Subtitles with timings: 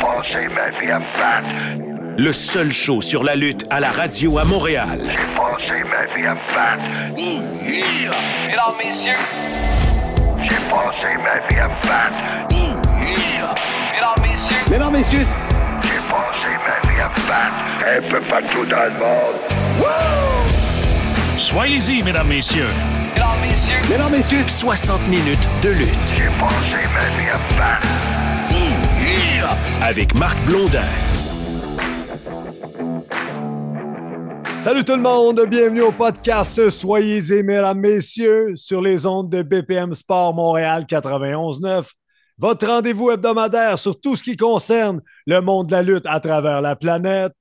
[0.00, 1.48] passé ma vie à me battre.
[2.18, 4.98] Le seul show sur la lutte à la radio à Montréal.
[5.08, 6.82] J'ai passé ma vie à me battre.
[8.46, 9.12] Mesdames, messieurs,
[10.42, 12.20] J'ai passé ma vie à me battre.
[13.92, 15.26] mesdames, messieurs, Mesdames, messieurs,
[15.82, 17.58] J'ai passé ma vie à me battre.
[17.86, 19.38] Un peu partout dans le monde.
[21.36, 22.68] Soyez-y, mesdames, messieurs.
[23.14, 27.88] mesdames, messieurs, mesdames, messieurs, 60 minutes de lutte J'ai passé ma vie à me battre.
[29.82, 30.84] Avec Marc Blondin.
[34.62, 39.94] Salut tout le monde, bienvenue au podcast Soyez-y, mesdames, messieurs, sur les ondes de BPM
[39.94, 41.86] Sport Montréal 91.9.
[42.36, 46.60] Votre rendez-vous hebdomadaire sur tout ce qui concerne le monde de la lutte à travers
[46.60, 47.36] la planète.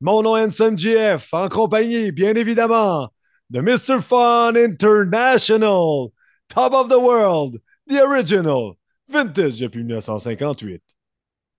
[0.00, 3.08] Mon nom est Hanson GF, en compagnie, bien évidemment,
[3.50, 4.00] de Mr.
[4.02, 6.08] Fun International,
[6.48, 8.72] Top of the World, The Original,
[9.08, 10.91] Vintage depuis 1958.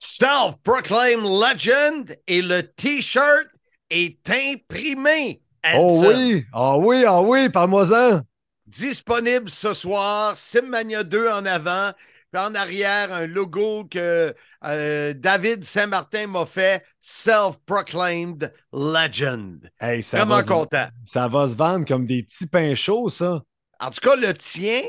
[0.05, 3.47] Self-proclaimed legend et le T-shirt
[3.89, 5.41] est imprimé.
[5.73, 8.19] Oh oui, ah oui, ah oui, parle-moi-en.
[8.67, 11.93] Disponible ce soir, Simmania 2 en avant,
[12.33, 19.69] puis en arrière, un logo que euh, David Saint-Martin m'a fait, Self-proclaimed legend.
[19.79, 20.87] Hey, ça Vraiment va content.
[21.05, 23.41] Ça va se vendre comme des petits pains chauds, ça.
[23.79, 24.81] En tout cas, le tien,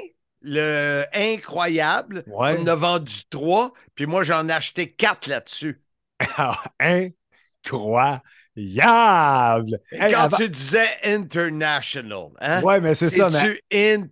[0.45, 2.56] le incroyable, Ouais.
[2.59, 5.81] on en a vendu trois, puis moi, j'en ai acheté quatre là-dessus.
[6.39, 6.62] Ah,
[8.56, 9.78] Incroyable!
[9.91, 12.62] Hey, Quand avant- tu disais international, hein?
[12.62, 13.28] Ouais, mais c'est ça.
[13.31, 13.61] Mais, C'est-tu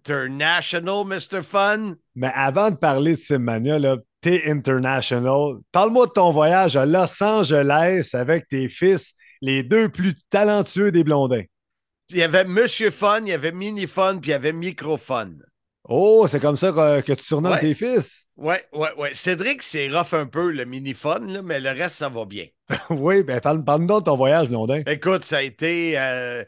[0.08, 1.42] international, Mr.
[1.42, 1.94] Fun?
[2.14, 5.58] mais avant de parler de Simmania, là, t'es international.
[5.70, 11.04] Parle-moi de ton voyage à Los Angeles avec tes fils, les deux plus talentueux des
[11.04, 11.44] Blondins.
[12.10, 14.96] Il y avait Monsieur Fun, il y avait Mini Fun, puis il y avait Micro
[14.98, 15.30] Fun.
[15.84, 17.60] Oh, c'est comme ça que, que tu surnommes Ouais.
[17.60, 18.26] tes fils?
[18.36, 19.14] Ouais, ouais, ouais.
[19.14, 22.46] Cédric, c'est rough un peu, le Mini Fun, là, mais le reste, ça va bien.
[22.90, 24.82] oui, ben parle- parle-nous de ton voyage, Blondin.
[24.86, 25.98] Écoute, ça a été.
[25.98, 26.44] euh,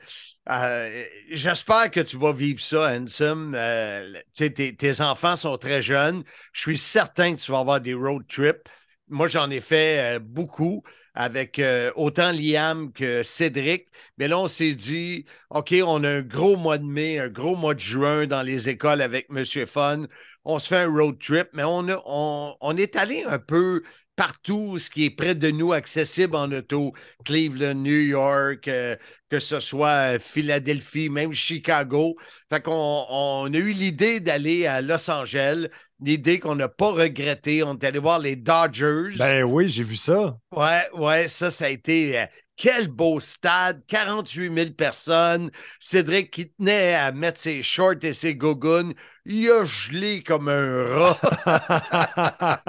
[0.51, 3.55] euh, J'espère que tu vas vivre ça, Handsome.
[3.57, 6.23] Euh, tes, tes enfants sont très jeunes.
[6.53, 8.69] Je suis certain que tu vas avoir des road trips.
[9.09, 10.83] Moi, j'en ai fait beaucoup
[11.15, 13.89] avec euh, autant Liam que Cédric.
[14.19, 17.57] Mais là, on s'est dit, OK, on a un gros mois de mai, un gros
[17.57, 20.07] mois de juin dans les écoles avec Monsieur Fun.
[20.45, 23.83] On se fait un road trip, mais on, a- on, on est allé un peu
[24.17, 26.93] partout, ce qui est près de nous, accessible en auto.
[27.25, 28.97] Cleveland, New York, euh,
[29.31, 32.17] que ce soit euh, Philadelphie, même Chicago.
[32.51, 35.69] Fait qu'on on a eu l'idée d'aller à Los Angeles,
[36.01, 37.63] l'idée qu'on n'a pas regrettée.
[37.63, 39.17] On est allé voir les Dodgers.
[39.19, 40.39] Ben oui, j'ai vu ça.
[40.53, 42.19] Ouais, ouais, ça, ça a été.
[42.21, 42.27] euh,
[42.57, 45.51] quel beau stade, 48 000 personnes.
[45.81, 48.95] Cédric qui tenait à mettre ses shorts et ses gougounes,
[49.25, 51.19] il a gelé comme un rat.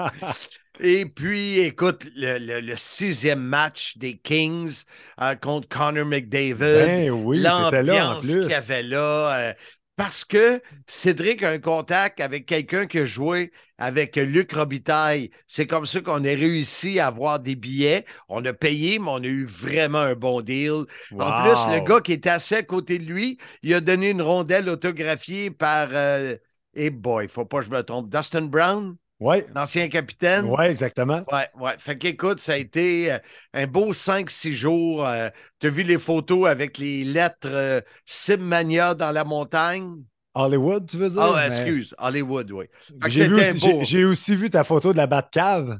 [0.80, 4.82] Et puis, écoute, le, le- le sixième match des Kings
[5.20, 8.40] euh, contre Connor McDavid ben oui, l'ambiance plus.
[8.42, 9.38] qu'il y avait là.
[9.38, 9.52] euh,
[9.96, 15.30] parce que Cédric a un contact avec quelqu'un qui a joué avec Luc Robitaille.
[15.46, 18.04] C'est comme ça qu'on a réussi à avoir des billets.
[18.28, 20.84] On a payé, mais on a eu vraiment un bon deal.
[21.18, 24.20] En plus, le gars qui était assis à côté de lui, il a donné une
[24.22, 25.88] rondelle autographiée par.
[25.92, 26.36] Euh,
[26.74, 28.10] hey boy, faut pas que je me trompe.
[28.10, 30.44] Dustin Brown, Ouais, l'ancien capitaine.
[30.44, 31.24] ouais, exactement.
[31.32, 31.72] Ouais, ouais.
[31.78, 33.18] Fait qu'écoute, ça a été euh,
[33.54, 35.06] un beau 5-6 jours.
[35.06, 39.96] Euh, tu as vu les photos avec les lettres euh, Simmania dans la montagne?
[40.34, 41.22] Hollywood, tu veux dire?
[41.22, 42.66] Ah, Mais excuse, Hollywood, oui.
[43.08, 45.78] J'ai aussi- aussi vu ta photo de la Batcave.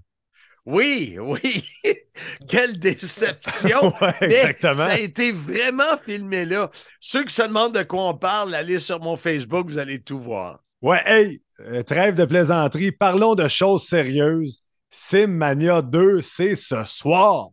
[0.64, 1.64] Oui, oui.
[2.48, 3.92] Quelle déception!
[4.00, 4.74] ouais, Mais exactement.
[4.74, 6.70] ça a été vraiment filmé là.
[7.00, 10.18] Ceux qui se demandent de quoi on parle, allez sur mon Facebook, vous allez tout
[10.18, 10.64] voir.
[10.82, 11.42] Ouais, hey,
[11.87, 12.93] trêve de plaisanterie.
[12.93, 14.61] Parlons de choses sérieuses.
[14.91, 17.49] Simmania 2, c'est ce soir.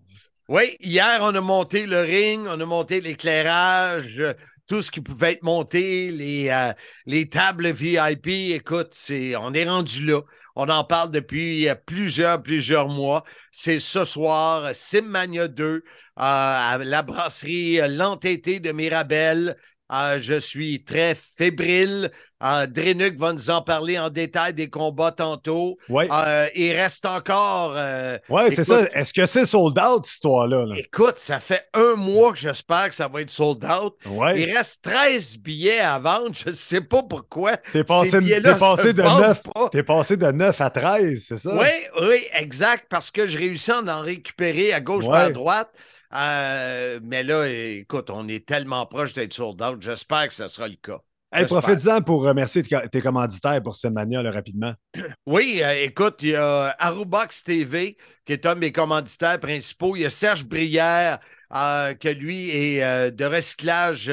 [0.50, 4.34] Oui, hier, on a monté le ring, on a monté l'éclairage, euh,
[4.68, 6.74] tout ce qui pouvait être monté, les, euh,
[7.06, 8.28] les tables VIP.
[8.52, 8.96] Écoute,
[9.40, 10.22] on est rendu là.
[10.56, 13.24] On en parle depuis euh, plusieurs, plusieurs mois.
[13.52, 15.82] C'est ce soir, Simmania 2, euh,
[16.16, 19.58] à la brasserie euh, L'Entêté de Mirabel.
[19.92, 22.10] Euh, je suis très fébrile.
[22.44, 25.78] Euh, Drenuk va nous en parler en détail des combats tantôt.
[25.90, 27.74] Ouais, Euh, il reste encore.
[27.76, 28.82] euh, ouais c'est ça.
[28.94, 30.66] Est-ce que c'est sold out, cette histoire-là?
[30.66, 30.76] là?
[30.78, 33.96] Écoute, ça fait un mois que j'espère que ça va être sold out.
[34.08, 34.42] Ouais.
[34.42, 36.32] Il reste 13 billets à vendre.
[36.34, 37.58] Je ne sais pas pourquoi.
[37.72, 39.70] T'es passé, de vendent 9, pas.
[39.70, 41.56] t'es passé de 9 à 13, c'est ça?
[41.56, 41.68] Oui,
[42.02, 45.20] oui, exact, parce que je réussis à en récupérer à gauche Ouais.
[45.20, 45.70] et à droite.
[46.16, 49.82] Euh, mais là, écoute, on est tellement proche d'être sold out.
[49.82, 51.00] J'espère que ce sera le cas.
[51.32, 51.48] Hey.
[51.48, 54.74] Profite-en pour remercier tes commanditaires pour Simmania là, rapidement.
[55.26, 59.96] Oui, euh, écoute, il y a Arubox TV, qui est un de mes commanditaires principaux.
[59.96, 61.20] Il y a Serge Brière,
[61.56, 64.12] euh, que lui est de recyclage,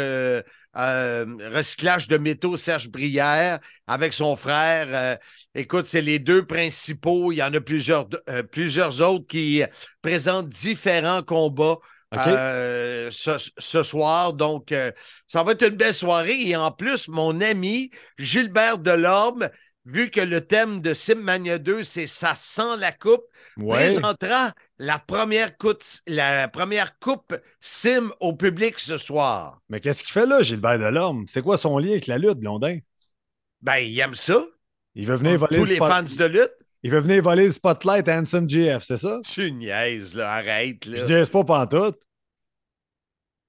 [0.77, 4.87] euh, recyclage de métaux, Serge Brière, avec son frère.
[4.91, 5.17] Euh,
[5.55, 7.33] écoute, c'est les deux principaux.
[7.33, 9.63] Il y en a plusieurs, euh, plusieurs autres qui
[10.03, 11.79] présentent différents combats.
[12.13, 14.33] Euh, ce, ce soir.
[14.33, 14.75] Donc,
[15.29, 16.41] ça va être une belle soirée.
[16.41, 19.49] Et en plus, mon ami Gilbert Delorme,
[19.85, 23.25] vu que le thème de Simmania 2, c'est Ça sent la coupe,
[23.57, 23.77] ouais.
[23.77, 29.61] présentera la première, coupe, la première coupe Sim au public ce soir.
[29.69, 31.27] Mais qu'est-ce qu'il fait là, Gilbert Delorme?
[31.27, 32.79] C'est quoi son lien avec la lutte, Blondin?
[33.63, 34.45] Ben, il aime ça.
[34.95, 36.53] Il veut venir voler Tous le les fans de lutte.
[36.83, 39.21] Il veut venir voler le spotlight à Handsome GF, c'est ça?
[39.29, 40.33] Tu niaises, là.
[40.33, 41.05] Arrête, Je là.
[41.05, 42.01] niaise pas pantoute.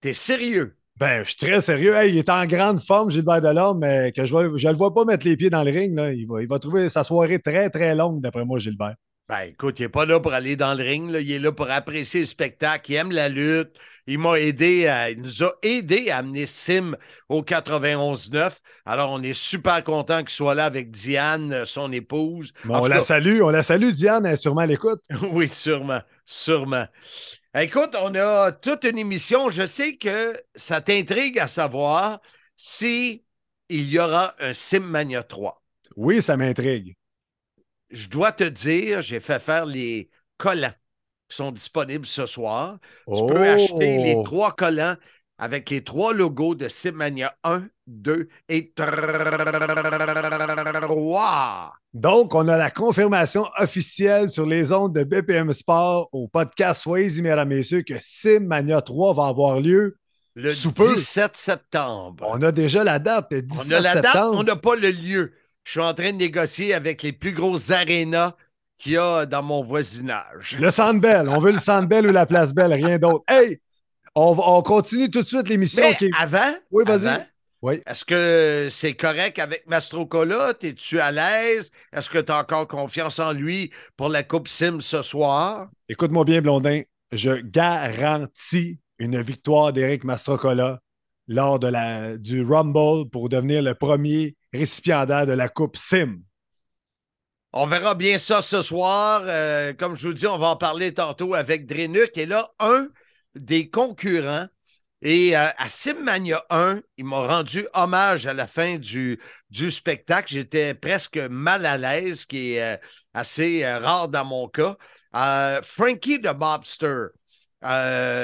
[0.02, 0.76] T'es sérieux?
[0.98, 1.96] Ben, je suis très sérieux.
[1.96, 4.94] Hey, il est en grande forme, Gilbert Delorme, mais que je ne je le vois
[4.94, 5.96] pas mettre les pieds dans le ring.
[5.96, 6.14] Là.
[6.14, 8.96] Il, va, il va trouver sa soirée très, très longue, d'après moi, Gilbert.
[9.28, 11.22] Ben écoute, il n'est pas là pour aller dans le ring, là.
[11.22, 13.72] il est là pour apprécier le spectacle, il aime la lutte.
[14.06, 16.98] Il m'a aidé, à- il nous a aidé à amener Sim
[17.30, 18.60] au 91-9.
[18.86, 22.52] Alors, on est super content qu'il soit là avec Diane, euh, son épouse.
[22.66, 23.40] Bon, on la cas, salue.
[23.42, 24.26] On la salue, Diane.
[24.26, 25.00] Elle est sûrement à l'écoute.
[25.32, 26.88] oui, sûrement, sûrement.
[27.54, 29.50] Écoute, on a toute une émission.
[29.50, 32.22] Je sais que ça t'intrigue à savoir
[32.56, 33.26] si
[33.70, 35.62] il y aura un Simmania 3.
[35.96, 36.96] Oui, ça m'intrigue.
[37.90, 40.74] Je dois te dire, j'ai fait faire les collants
[41.30, 42.80] qui sont disponibles ce soir.
[43.14, 44.24] Tu peux acheter les Oh!
[44.24, 44.96] trois collants
[45.38, 48.88] avec les trois logos de Simmania 1, 2 et 3.
[51.94, 57.22] Donc, on a la confirmation officielle sur les ondes de BPM Sport au podcast Soyez-y,
[57.22, 59.98] mesdames, messieurs, que Simmania 3 va avoir lieu.
[60.36, 60.94] Le Sous peu.
[60.96, 62.26] 17 septembre.
[62.30, 64.90] On a déjà la date, le On 17 a la date, on n'a pas le
[64.90, 65.34] lieu.
[65.66, 68.32] Je suis en train de négocier avec les plus grosses arénas
[68.78, 70.58] qu'il y a dans mon voisinage.
[70.60, 71.28] Le Sandbell.
[71.28, 73.26] On veut le Sandbell ou la Place Belle, rien d'autre.
[73.28, 73.60] Hey,
[74.16, 75.84] on, va- on continue tout de suite l'émission.
[75.84, 77.28] Mais qui est- avant, Oui, vas-y.
[77.62, 77.80] Oui.
[77.86, 80.54] est-ce que c'est correct avec Mastrocola?
[80.62, 81.72] Es-tu à l'aise?
[81.94, 85.70] Est-ce que tu as encore confiance en lui pour la Coupe Sim ce soir?
[85.88, 86.82] Écoute-moi bien, Blondin.
[87.12, 90.80] Je garantis une victoire d'Éric Mastrocola
[91.28, 96.18] lors de la, du Rumble pour devenir le premier récipiendaire de la Coupe Sim.
[97.54, 99.24] On verra bien ça ce soir.
[99.26, 102.18] Euh, comme je vous dis, on va en parler tantôt avec Drenuk.
[102.18, 102.88] Et là, un
[103.36, 104.48] des concurrents.
[105.04, 109.20] Et euh, à Simmania 1, il m'a rendu hommage à la fin du,
[109.50, 110.32] du spectacle.
[110.32, 112.78] J'étais presque mal à l'aise, ce qui est euh,
[113.14, 114.78] assez euh, rare dans mon cas.
[115.64, 117.08] Frankie the Bobster,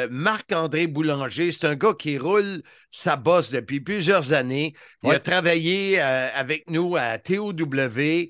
[0.09, 4.73] Marc-André Boulanger, c'est un gars qui roule sa bosse depuis plusieurs années.
[5.03, 5.15] Il Ouais.
[5.15, 8.29] a travaillé avec nous à TOW.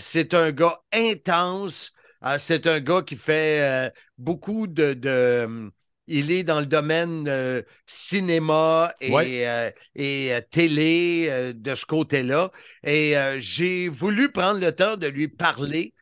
[0.00, 1.92] C'est un gars intense.
[2.38, 5.70] C'est un gars qui fait beaucoup de, de-
[6.06, 9.46] Il est dans le domaine euh, cinéma et, Ouais.
[9.46, 12.50] euh, et euh, télé de ce côté-là.
[12.84, 15.94] Et j'ai voulu prendre le temps de lui parler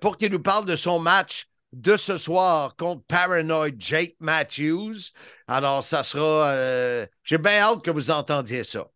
[0.00, 5.12] pour qu'il nous parle de son match de ce soir contre Paranoid Jake Matthews.
[5.46, 7.06] Alors, ça sera.
[7.24, 8.86] J'ai bien hâte que vous entendiez ça.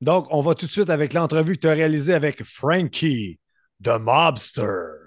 [0.00, 3.38] Donc, on va tout de suite avec l'entrevue que tu as réalisée avec Frankie,
[3.82, 5.03] The Mobster.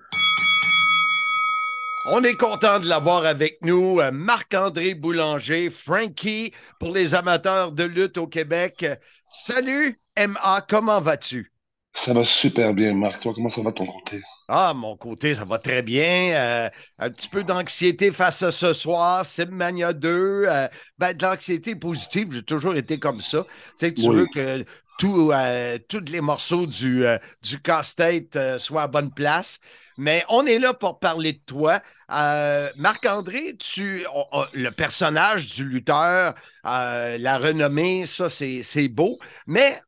[2.07, 7.83] On est content de l'avoir avec nous, euh, Marc-André Boulanger, Frankie, pour les amateurs de
[7.83, 8.83] lutte au Québec.
[9.29, 11.51] Salut, MA, comment vas-tu?
[11.93, 13.19] Ça va super bien, Marc.
[13.21, 14.23] Toi, comment ça va de ton côté?
[14.49, 16.31] Ah, mon côté, ça va très bien.
[16.35, 20.45] Euh, un petit peu d'anxiété face à ce soir, Simmania 2.
[20.47, 20.67] euh,
[20.97, 23.43] ben, de l'anxiété positive, j'ai toujours été comme ça.
[23.77, 24.13] Tu sais, tu Oui.
[24.13, 24.63] veux que
[24.97, 27.03] tout, euh, tous les morceaux du,
[27.43, 29.59] du casse-tête soient à bonne place.
[29.97, 31.81] Mais on est là pour parler de toi.
[32.11, 34.05] Euh, Marc-André, tu,
[34.53, 36.35] le personnage du lutteur,
[36.65, 39.19] euh, la renommée, ça, c'est beau.
[39.47, 39.79] Mais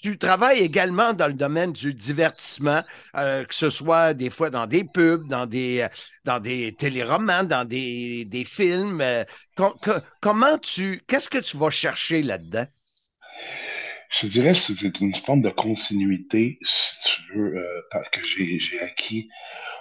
[0.00, 2.82] tu travailles également dans le domaine du divertissement,
[3.16, 5.86] euh, que ce soit des fois dans des pubs, dans des,
[6.24, 9.02] dans des téléromans, dans des, des films.
[9.56, 11.02] com- co- comment tu.
[11.06, 12.66] Qu'est-ce que tu vas chercher là-dedans?
[14.20, 19.28] Je dirais que c'est une forme de continuité, si tu veux, euh, que j'ai acquis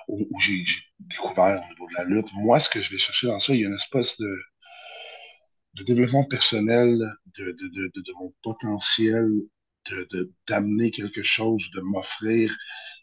[0.07, 0.65] ou, j'ai
[0.99, 2.33] découvert au niveau de la lutte.
[2.33, 6.23] Moi, ce que je vais chercher dans ça, il y a une espèce de, développement
[6.23, 6.97] personnel
[7.37, 9.29] de, de, mon potentiel
[10.47, 12.55] d'amener quelque chose, de m'offrir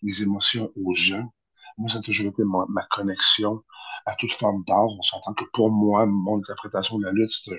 [0.02, 1.32] mes émotions aux gens.
[1.78, 3.62] Moi, ça a toujours été ma, ma connexion
[4.06, 4.88] à toute forme d'art.
[4.98, 7.56] On s'entend que pour moi, mon interprétation de la lutte, c'est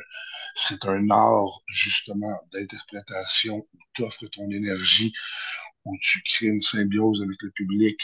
[0.55, 5.13] c'est un art, justement, d'interprétation où tu offres ton énergie,
[5.85, 7.99] où tu crées une symbiose avec le public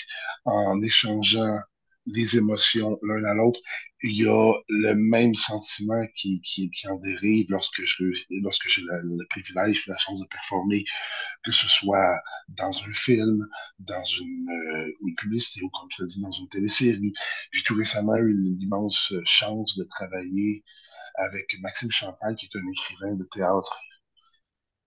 [0.45, 1.59] en échangeant
[2.07, 3.59] les émotions l'un à l'autre.
[4.01, 8.05] Il y a le même sentiment qui, qui, qui en dérive lorsque je
[8.41, 10.85] lorsque j'ai le, privilège, la chance de performer,
[11.43, 13.45] que ce soit dans un film,
[13.79, 17.13] dans une, euh, une publicité ou comme tu l'as dit, dans une télésérie.
[17.51, 20.63] J'ai tout récemment eu l'immense chance de travailler
[21.17, 23.81] avec Maxime Champagne, qui est un écrivain de théâtre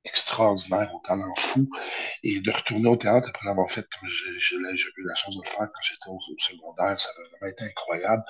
[0.04, 1.68] extraordinaire, au talent fou,
[2.22, 5.50] et de retourner au théâtre après l'avoir fait comme j'ai eu la chance de le
[5.50, 8.22] faire quand j'étais au, secondaire, ça a vraiment été incroyable.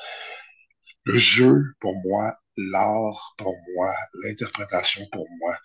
[1.04, 5.56] Le jeu, pour moi, l'art, pour moi, l'interprétation, pour moi,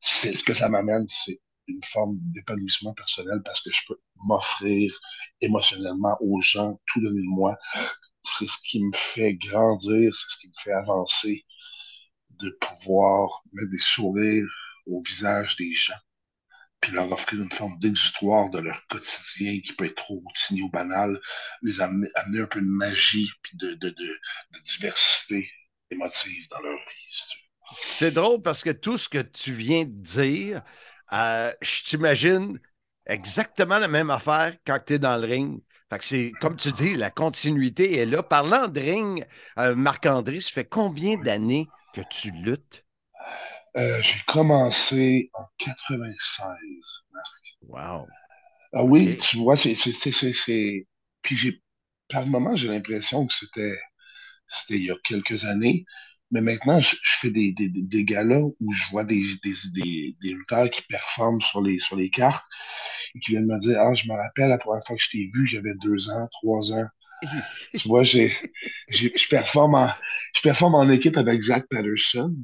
[0.00, 4.92] c'est ce que ça m'amène, c'est une forme d'épanouissement personnel parce que je peux m'offrir
[5.40, 7.56] émotionnellement aux gens, tout donner de moi.
[8.22, 11.44] C'est ce qui me fait grandir, c'est ce qui me fait avancer,
[12.30, 14.48] de pouvoir mettre des sourires
[14.86, 15.98] au visage des gens,
[16.80, 20.70] puis leur offrir une forme d'exutoire de leur quotidien qui peut être trop routinier ou
[20.70, 21.18] banal,
[21.62, 23.78] les amener, un peu de magie puis de,
[24.64, 25.50] diversité
[25.90, 27.20] émotive dans leur vie.
[27.66, 30.62] C'est drôle parce que tout ce que tu viens de dire,
[31.12, 32.58] euh, je t'imagine
[33.06, 35.60] exactement la même affaire quand tu es dans le ring.
[35.90, 38.22] Fait que c'est, comme tu dis, la continuité est là.
[38.22, 39.26] Parlant de ring,
[39.58, 42.84] euh, Marc-André, ça fait combien d'années que tu luttes?
[43.76, 46.56] Euh, j'ai commencé en 96,
[47.12, 47.42] Marc.
[47.62, 48.06] Wow.
[48.72, 49.74] Ah oui, tu vois, c'est.
[49.74, 50.86] c'est,
[51.22, 51.62] Puis j'ai.
[52.08, 53.78] Par moment, j'ai l'impression que c'était.
[54.48, 55.84] C'était il y a quelques années.
[56.30, 60.28] Mais maintenant, je, fais des, des, des galas où je vois des, des, des, des
[60.30, 62.46] lutteurs qui performent sur les, sur les cartes
[63.14, 65.30] et qui viennent me dire Ah, je me rappelle la première fois que je t'ai
[65.34, 66.86] vu, j'avais deux ans, trois ans.
[67.76, 68.32] tu vois, j'ai,
[68.88, 69.88] j'ai, je, performe en,
[70.34, 72.34] je performe en équipe avec Zach Patterson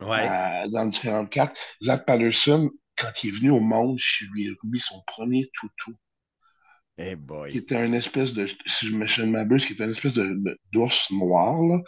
[0.00, 0.68] ouais.
[0.70, 1.56] dans différentes cartes.
[1.82, 5.94] Zach Patterson, quand il est venu au monde, je lui ai remis son premier toutou.
[6.96, 7.50] Hey boy.
[7.50, 11.10] Qui était une espèce de, si je me m'abuse, qui était une espèce de d'ours
[11.10, 11.60] noir.
[11.62, 11.80] Là.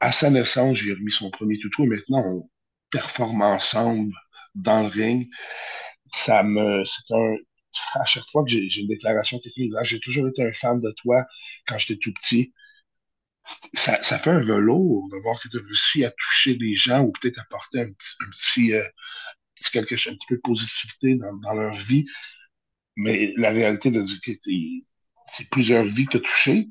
[0.00, 2.50] À sa naissance, j'ai remis son premier toutou et maintenant on
[2.90, 4.12] performe ensemble
[4.54, 5.28] dans le ring.
[6.12, 7.36] Ça me, c'est un,
[7.94, 11.24] à chaque fois que j'ai une déclaration technique, j'ai toujours été un fan de toi
[11.66, 12.52] quand j'étais tout petit
[13.74, 17.02] ça, ça, fait un velours de voir que tu as réussi à toucher des gens
[17.02, 21.54] ou peut-être apporter un petit, un petit, euh, un petit peu de positivité dans, dans
[21.54, 22.06] leur vie.
[22.96, 24.32] Mais la réalité de dire que
[25.28, 26.68] c'est plusieurs vies que tu as touchées.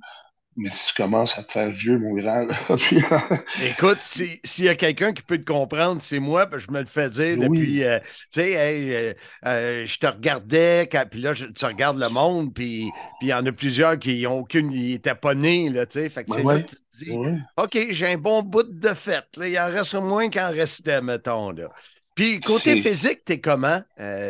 [0.57, 2.47] Mais si tu commences à te faire vieux, mon grand.
[3.61, 7.09] Écoute, s'il y a quelqu'un qui peut te comprendre, c'est moi, je me le fais
[7.09, 7.83] dire depuis.
[7.83, 9.13] Euh, tu sais, euh,
[9.45, 12.89] euh, je te regardais, puis là, tu regardes le monde, puis
[13.21, 14.71] il y en a plusieurs qui n'ont aucune.
[14.71, 16.09] Ils n'étaient pas nés, là, tu sais.
[16.09, 17.11] Fait que c'est là que tu te dis
[17.57, 19.27] OK, j'ai un bon bout de fête.
[19.35, 21.51] Là, il en reste moins qu'en restait, mettons.
[21.51, 21.69] Là.
[22.15, 23.81] Puis côté physique, t'es comment?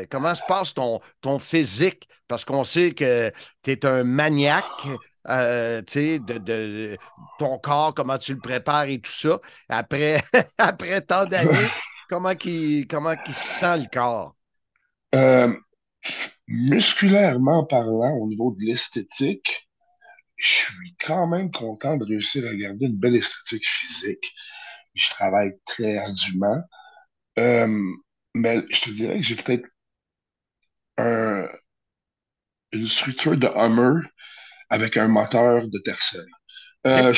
[0.09, 2.09] comment se passe ton, ton physique?
[2.27, 4.87] Parce qu'on sait que tu es un maniaque.
[5.29, 6.97] Euh, de, de,
[7.39, 9.39] ton corps, comment tu le prépares et tout ça.
[9.69, 10.21] Après,
[10.57, 11.67] après tant d'années,
[12.09, 14.35] comment, qui comment sent le corps?
[15.15, 15.53] Euh,
[16.47, 19.67] musculairement parlant, au niveau de l'esthétique,
[20.35, 24.33] je suis quand même content de réussir à garder une belle esthétique physique.
[24.93, 26.61] Je travaille très ardument.
[27.39, 27.81] Euh,
[28.35, 29.67] mais je te dirais que j'ai peut-être
[32.71, 34.01] une structure de Hummer
[34.75, 36.25] avec un moteur de Tercel.
[36.85, 37.13] Euh,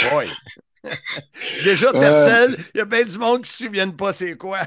[1.65, 4.37] Déjà, euh, Tercel, il y a bien du monde qui ne se souviennent pas c'est
[4.37, 4.59] quoi.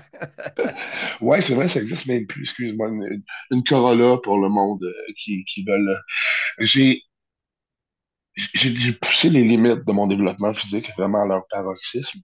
[1.21, 2.43] oui, c'est vrai, ça existe même plus.
[2.43, 2.91] Excuse-moi,
[3.51, 5.97] une, Corolla pour le monde euh, qui, qui veulent.
[6.59, 7.03] J'ai
[8.55, 12.21] j'ai poussé les limites de mon développement physique vraiment à leur paroxysme,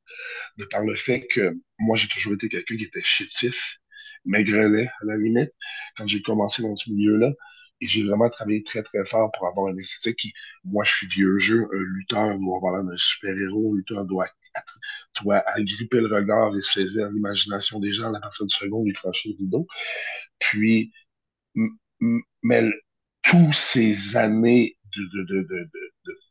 [0.57, 3.79] de par le fait que moi, j'ai toujours été quelqu'un qui était chétif,
[4.25, 5.51] maigrelet à la limite,
[5.97, 7.33] quand j'ai commencé dans ce milieu-là.
[7.81, 10.33] Et j'ai vraiment travaillé très, très fort pour avoir une esthétique qui,
[10.65, 14.29] moi, je suis vieux jeu, un lutteur l'air d'un super-héros, un lutteur doit,
[15.23, 18.97] doit agripper le regard et saisir l'imagination des gens à partir du second où il
[18.97, 19.67] franchit le rideau.
[20.39, 20.93] Puis,
[22.43, 22.63] mais
[23.23, 25.71] tous ces années de, de, de, de,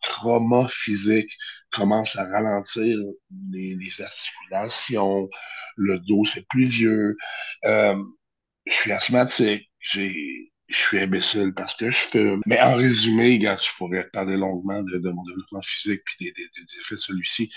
[0.04, 1.30] trauma physique
[1.72, 2.98] commencent à ralentir
[3.52, 5.28] les, les articulations,
[5.75, 7.18] le dos c'est plus vieux,
[7.66, 7.96] euh,
[8.66, 12.41] je suis asthmatique, j'ai je suis imbécile parce que je fume.
[12.45, 16.43] Mais en résumé, gars, je pourrais parler longuement de, mon développement physique puis des, des,
[16.43, 17.51] des effets de celui-ci.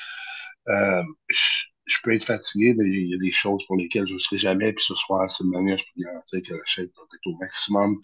[0.68, 4.18] Euh, je, peux être fatigué, mais il y a des choses pour lesquelles je ne
[4.18, 4.72] serai jamais.
[4.72, 7.36] Puis ce soir, c'est une manière, je peux garantir que la chaîne va être au
[7.38, 7.98] maximum.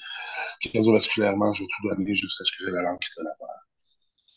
[0.60, 3.34] Cardiovasculairement, je vais tout donner jusqu'à ce que j'ai la langue qui te la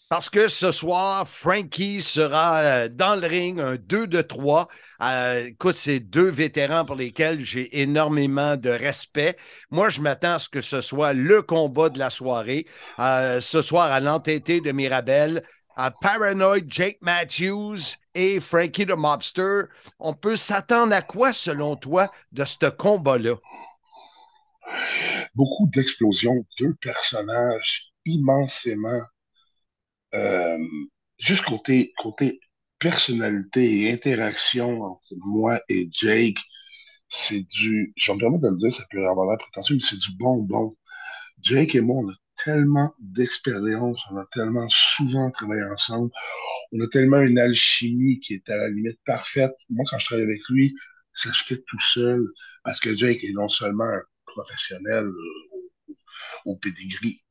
[0.10, 4.70] Parce que ce soir, Frankie sera euh, dans le ring, un 2 de 3.
[5.02, 9.36] Euh, écoute, c'est deux vétérans pour lesquels j'ai énormément de respect.
[9.70, 12.66] Moi, je m'attends à ce que ce soit le combat de la soirée.
[13.00, 15.44] Euh, ce soir, à l'entêté de Mirabel,
[15.76, 19.64] à Paranoid Jake Matthews et Frankie the Mobster.
[20.00, 23.36] On peut s'attendre à quoi, selon toi, de ce combat-là?
[25.36, 29.02] Beaucoup d'explosions, deux personnages immensément
[30.16, 30.58] euh,
[31.18, 32.40] juste côté, côté
[32.80, 36.40] personnalité et interaction entre moi et Jake,
[37.10, 40.16] c'est du, je me de le dire, ça peut avoir l'air prétentieux, mais c'est du
[40.18, 40.76] bonbon.
[41.42, 46.12] Jake et moi, on a tellement d'expérience, on a tellement souvent travaillé ensemble,
[46.72, 49.54] on a tellement une alchimie qui est à la limite parfaite.
[49.70, 50.76] Moi, quand je travaille avec lui,
[51.14, 52.26] ça se fait tout seul,
[52.64, 55.94] parce que Jake est non seulement un professionnel euh,
[56.46, 57.22] au, au pedigree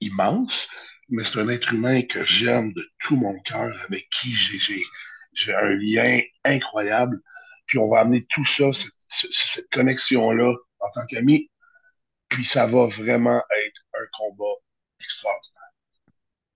[0.00, 0.68] immense,
[1.08, 5.70] mais c'est un être humain que j'aime de tout mon cœur, avec qui j'ai un
[5.70, 7.20] lien incroyable.
[7.66, 8.92] Puis on va amener tout ça, cette,
[9.32, 11.50] cette connexion-là en tant qu'ami.
[12.28, 14.54] Puis ça va vraiment être un combat
[15.00, 15.58] extraordinaire.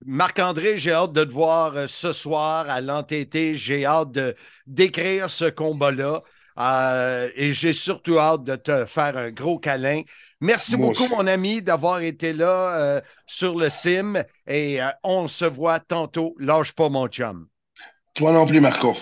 [0.05, 3.55] Marc-André, j'ai hâte de te voir euh, ce soir à l'entêté.
[3.55, 4.35] J'ai hâte de
[4.67, 6.23] d'écrire ce combat-là.
[6.59, 10.01] Euh, et j'ai surtout hâte de te faire un gros câlin.
[10.39, 15.45] Merci beaucoup, mon ami, d'avoir été là euh, sur le sim et euh, on se
[15.45, 16.35] voit tantôt.
[16.39, 17.47] Lâche pas, mon chum.
[18.13, 18.95] Toi non plus, Marco.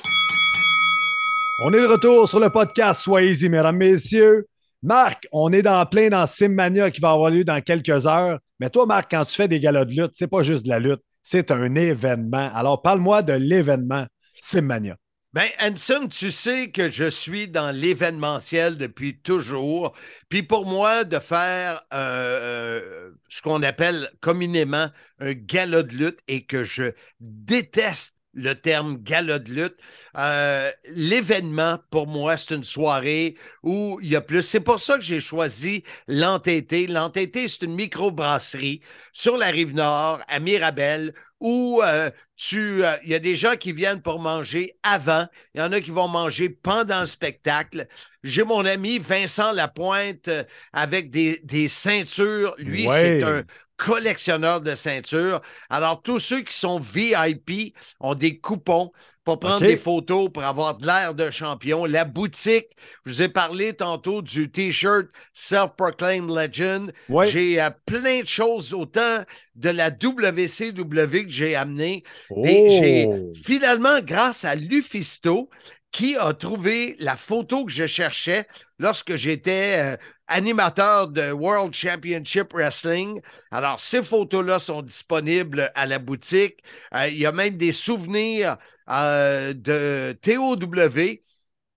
[1.63, 4.47] On est de retour sur le podcast Soyez-y, mesdames, messieurs.
[4.83, 8.39] Marc, on est dans plein dans Simmania qui va avoir lieu dans quelques heures.
[8.59, 10.79] Mais toi, Marc, quand tu fais des galas de lutte, c'est pas juste de la
[10.79, 12.49] lutte, c'est un événement.
[12.53, 14.05] Alors, parle-moi de l'événement
[14.39, 14.95] Simmania.
[15.33, 19.93] Ben, Anson, tu sais que je suis dans l'événementiel depuis toujours.
[20.27, 22.01] Puis pour moi, de faire euh,
[22.41, 28.97] euh, ce qu'on appelle communément un gala de lutte et que je déteste le terme
[28.97, 29.77] gala de lutte.
[30.17, 34.41] Euh, l'événement, pour moi, c'est une soirée où il y a plus.
[34.41, 36.87] C'est pour ça que j'ai choisi l'entêté.
[36.87, 38.81] L'entêté, c'est une microbrasserie
[39.13, 43.55] sur la rive nord, à Mirabel, où euh, tu, euh, il y a des gens
[43.55, 47.87] qui viennent pour manger avant, il y en a qui vont manger pendant le spectacle.
[48.23, 50.29] J'ai mon ami Vincent Lapointe
[50.71, 52.55] avec des, des ceintures.
[52.59, 53.43] Lui, c'est un
[53.77, 55.41] collectionneur de ceintures.
[55.69, 58.91] Alors, tous ceux qui sont VIP ont des coupons
[59.23, 61.85] pour prendre des photos, pour avoir de l'air de champion.
[61.85, 62.67] La boutique,
[63.05, 66.91] je vous ai parlé tantôt du T-shirt Self-Proclaimed Legend.
[67.27, 69.23] J'ai euh, plein de choses, autant
[69.55, 72.03] de la WCW que j'ai amené.
[72.43, 73.31] J'ai oh!
[73.43, 75.49] finalement, grâce à Lufisto,
[75.91, 78.47] qui a trouvé la photo que je cherchais
[78.79, 83.21] lorsque j'étais euh, animateur de World Championship Wrestling.
[83.51, 86.63] Alors, ces photos-là sont disponibles à la boutique.
[86.95, 88.57] Euh, il y a même des souvenirs
[88.89, 90.55] euh, de TOW.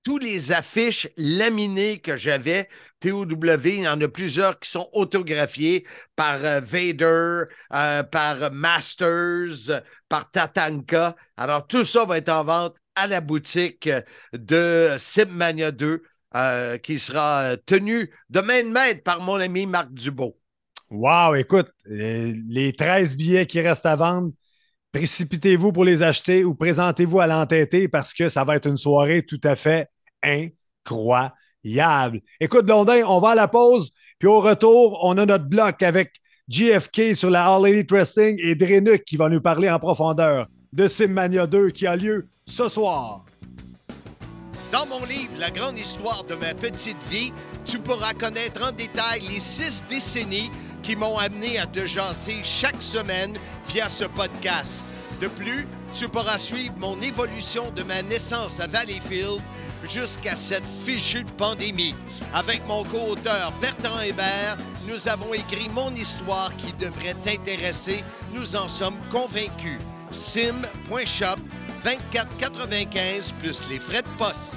[0.05, 2.69] Tous les affiches laminées que j'avais,
[3.01, 11.17] TOW, il y en a plusieurs qui sont autographiées par Vader, par Masters, par Tatanka.
[11.39, 13.89] Alors, tout ça va être en vente à la boutique
[14.33, 16.03] de Simmania 2
[16.37, 20.37] euh, qui sera tenu de main de maître par mon ami Marc Dubo.
[20.91, 24.33] Wow, écoute, euh, les 13 billets qui restent à vendre,
[24.93, 29.25] précipitez-vous pour les acheter ou présentez-vous à l'entêté parce que ça va être une soirée
[29.25, 29.89] tout à fait
[30.23, 32.21] incroyable.
[32.41, 36.15] Écoute, Blondin, on va à la pause, puis au retour, on a notre bloc avec
[36.49, 40.89] JFK sur la All Elite Wrestling et Drenuk qui va nous parler en profondeur de
[40.89, 43.25] Simmania 2 qui a lieu ce soir.
[44.73, 47.33] Dans mon livre La grande histoire de ma petite vie,
[47.65, 50.51] tu pourras connaître en détail les six décennies
[50.83, 54.83] qui m'ont amené à te jaser chaque semaine via ce podcast.
[55.21, 59.41] De plus, tu pourras suivre mon évolution de ma naissance à Valleyfield
[59.89, 61.95] jusqu'à cette fichue pandémie.
[62.33, 64.57] Avec mon co-auteur Bertrand Hébert,
[64.89, 68.03] nous avons écrit mon histoire qui devrait t'intéresser.
[68.35, 69.79] Nous en sommes convaincus
[70.15, 71.39] sim.shop
[71.85, 74.57] 24,95 plus les frais de poste.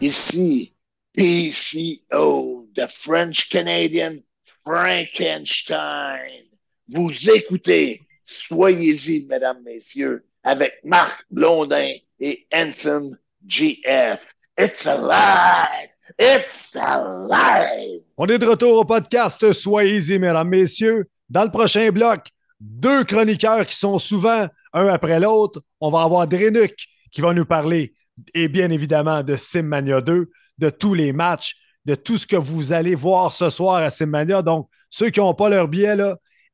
[0.00, 0.72] Ici,
[1.14, 4.22] PCO, the French Canadian
[4.64, 6.44] Frankenstein.
[6.88, 14.34] Vous écoutez, soyez-y, mesdames, messieurs, avec Marc Blondin et Anson GF.
[14.58, 15.90] It's alive!
[16.18, 18.02] It's alive!
[18.16, 21.06] On est de retour au podcast Soyez-y, mesdames, messieurs.
[21.30, 22.28] Dans le prochain bloc,
[22.60, 25.62] deux chroniqueurs qui sont souvent un après l'autre.
[25.80, 26.74] On va avoir Drenuk
[27.10, 27.94] qui va nous parler,
[28.34, 31.56] et bien évidemment, de Simmania 2, de tous les matchs.
[31.86, 34.42] de tout ce que vous allez voir ce soir à Simmania.
[34.42, 35.96] Donc, ceux qui n'ont pas leur billet,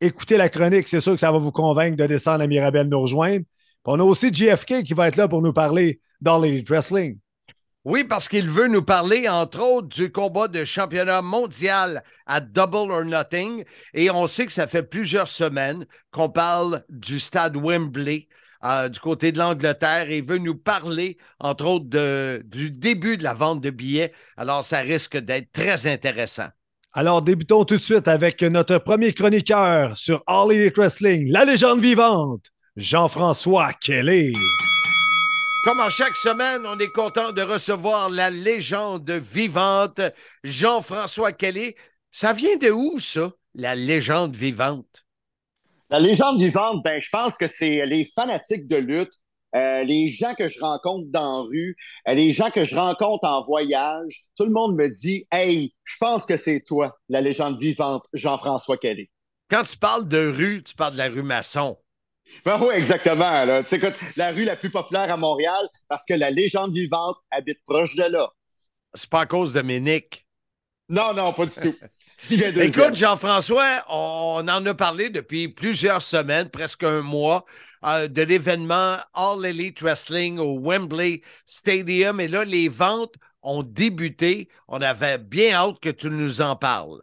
[0.01, 0.89] écoutez la chronique.
[0.89, 3.45] C'est sûr que ça va vous convaincre de descendre à Mirabel nous rejoindre.
[3.85, 7.19] On a aussi JFK qui va être là pour nous parler dans l'Elite Wrestling.
[7.87, 12.91] Oui, parce qu'il veut nous parler, entre autres, du combat de championnat mondial à Double
[12.91, 13.63] or Nothing.
[13.95, 18.27] Et on sait que ça fait plusieurs semaines qu'on parle du stade Wembley.
[18.65, 23.23] euh, du côté de l'Angleterre et il veut nous parler, entre autres, du début de
[23.23, 24.13] la vente de billets.
[24.37, 26.49] Alors, ça risque d'être très intéressant.
[26.93, 31.81] Alors, débutons tout de suite avec notre premier chroniqueur sur All Elite Wrestling, la légende
[31.81, 34.33] vivante, Jean-François Kelly.
[35.67, 40.01] Comme en chaque semaine, on est content de recevoir la légende vivante,
[40.45, 41.75] Jean-François Kelly.
[42.13, 45.05] Ça vient de où, ça, la légende vivante?
[45.91, 49.15] La légende vivante, ben, je pense que c'est les fanatiques de lutte,
[49.57, 51.77] euh, les gens que je rencontre dans la rue,
[52.07, 54.27] euh, les gens que je rencontre en voyage.
[54.37, 58.77] Tout le monde me dit Hey, je pense que c'est toi, la légende vivante, Jean-François
[58.77, 59.11] Kelly.
[59.51, 61.77] Quand tu parles de rue, tu parles de la rue Masson.
[62.45, 63.45] Ben oui, exactement.
[63.45, 63.63] Là.
[63.63, 67.17] Tu sais, écoute, la rue la plus populaire à Montréal parce que la légende vivante
[67.31, 68.31] habite proche de là.
[68.95, 70.27] C'est pas à cause de Ménic.
[70.89, 71.75] Non, non, pas du tout.
[72.31, 77.45] Écoute, Jean-François, on en a parlé depuis plusieurs semaines, presque un mois,
[77.85, 82.21] euh, de l'événement All Elite Wrestling au Wembley Stadium.
[82.21, 84.49] Et là, les ventes ont débuté.
[84.69, 87.01] On avait bien hâte que tu nous en parles.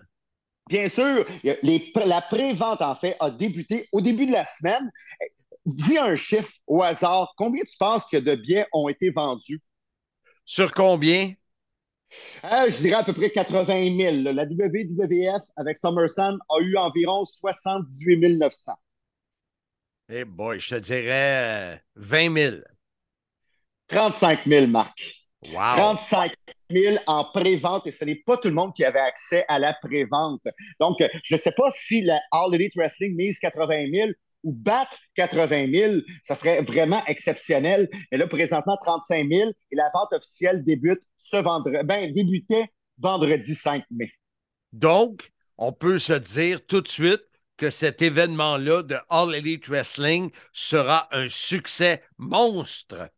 [0.73, 4.89] Bien sûr, les- la pré-vente, en fait, a débuté au début de la semaine.
[5.67, 7.35] Dis un chiffre au hasard.
[7.37, 9.59] Combien tu penses que de billets ont été vendus?
[10.45, 11.35] Sur combien?
[12.43, 14.23] Euh, je dirais à peu près 80 000.
[14.23, 14.33] là.
[14.33, 18.73] La WWF avec SummerSlam a eu environ 78 900.
[20.09, 22.61] Eh boy, je te dirais euh, 20 000.
[23.87, 25.22] 35 000, Marc.
[25.51, 25.75] Wow!
[25.75, 26.31] 35
[26.69, 29.73] 000 en pré-vente et ce n'est pas tout le monde qui avait accès à la
[29.73, 30.41] pré-vente.
[30.79, 34.09] Donc, euh, je ne sais pas si la All Elite Wrestling mise 80 000
[34.43, 37.89] ou battre 80 000, ça serait vraiment exceptionnel.
[38.11, 42.65] Mais là, présentement, 35 000 et la vente officielle débute ce vendredi, ben, débutait
[42.97, 44.11] vendredi 5 mai.
[44.73, 47.21] Donc, on peut se dire tout de suite
[47.57, 53.09] que cet événement-là de All Elite Wrestling sera un succès monstre.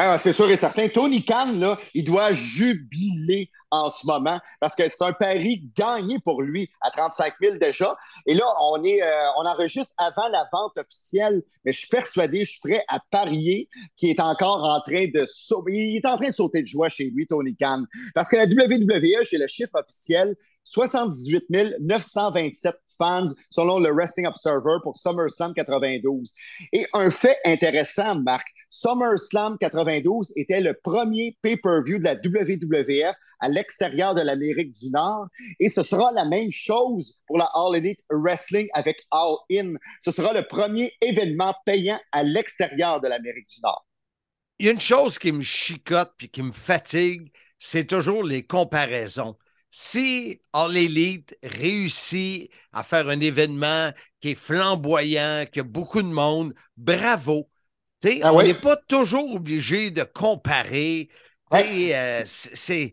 [0.00, 0.86] Ah, c'est sûr et certain.
[0.86, 6.18] Tony Khan, là, il doit jubiler en ce moment parce que c'est un pari gagné
[6.24, 7.96] pour lui à 35 000 déjà.
[8.24, 12.44] Et là, on est, euh, on enregistre avant la vente officielle, mais je suis persuadé,
[12.44, 15.72] je suis prêt à parier qu'il est encore en train de sauter.
[15.72, 17.82] Il est en train de sauter de joie chez lui, Tony Khan.
[18.14, 21.46] Parce que la WWE, j'ai le chiffre officiel, 78
[21.80, 26.34] 927 fans selon le Wrestling Observer pour SummerSlam 92.
[26.72, 33.48] Et un fait intéressant, Marc, SummerSlam 92 était le premier pay-per-view de la WWF à
[33.48, 35.28] l'extérieur de l'Amérique du Nord.
[35.60, 39.74] Et ce sera la même chose pour la All Elite Wrestling avec All In.
[40.00, 43.86] Ce sera le premier événement payant à l'extérieur de l'Amérique du Nord.
[44.58, 48.44] Il y a une chose qui me chicote puis qui me fatigue, c'est toujours les
[48.44, 49.36] comparaisons.
[49.70, 56.08] Si All Elite réussit à faire un événement qui est flamboyant, qui a beaucoup de
[56.08, 57.48] monde, bravo.
[58.22, 58.46] Ah on oui?
[58.48, 61.08] n'est pas toujours obligé de comparer.
[61.52, 62.92] Euh, c'est-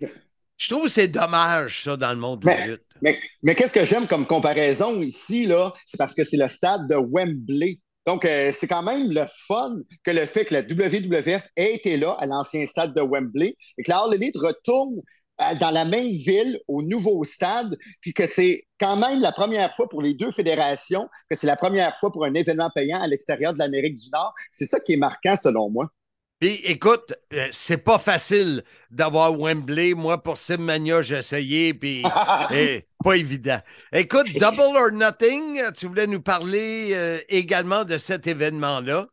[0.57, 2.81] je trouve que c'est dommage, ça, dans le monde de la Mais- lutte.
[3.01, 6.87] Mais, mais qu'est-ce que j'aime comme comparaison ici, là, c'est parce que c'est le stade
[6.89, 7.79] de Wembley.
[8.07, 11.97] Donc, euh, c'est quand même le fun que le fait que la WWF ait été
[11.97, 14.95] là à l'ancien stade de Wembley et que la All Elite retourne
[15.59, 19.89] dans la même ville, au nouveau stade, puis que c'est quand même la première fois
[19.89, 23.53] pour les deux fédérations, que c'est la première fois pour un événement payant à l'extérieur
[23.53, 24.33] de l'Amérique du Nord.
[24.51, 25.89] C'est ça qui est marquant selon moi.
[26.39, 29.93] Puis écoute, euh, c'est pas facile d'avoir Wembley.
[29.93, 32.03] Moi, pour Simmania, j'ai essayé, puis
[32.53, 33.59] eh, pas évident.
[33.93, 39.07] Écoute, Double or Nothing, tu voulais nous parler euh, également de cet événement-là.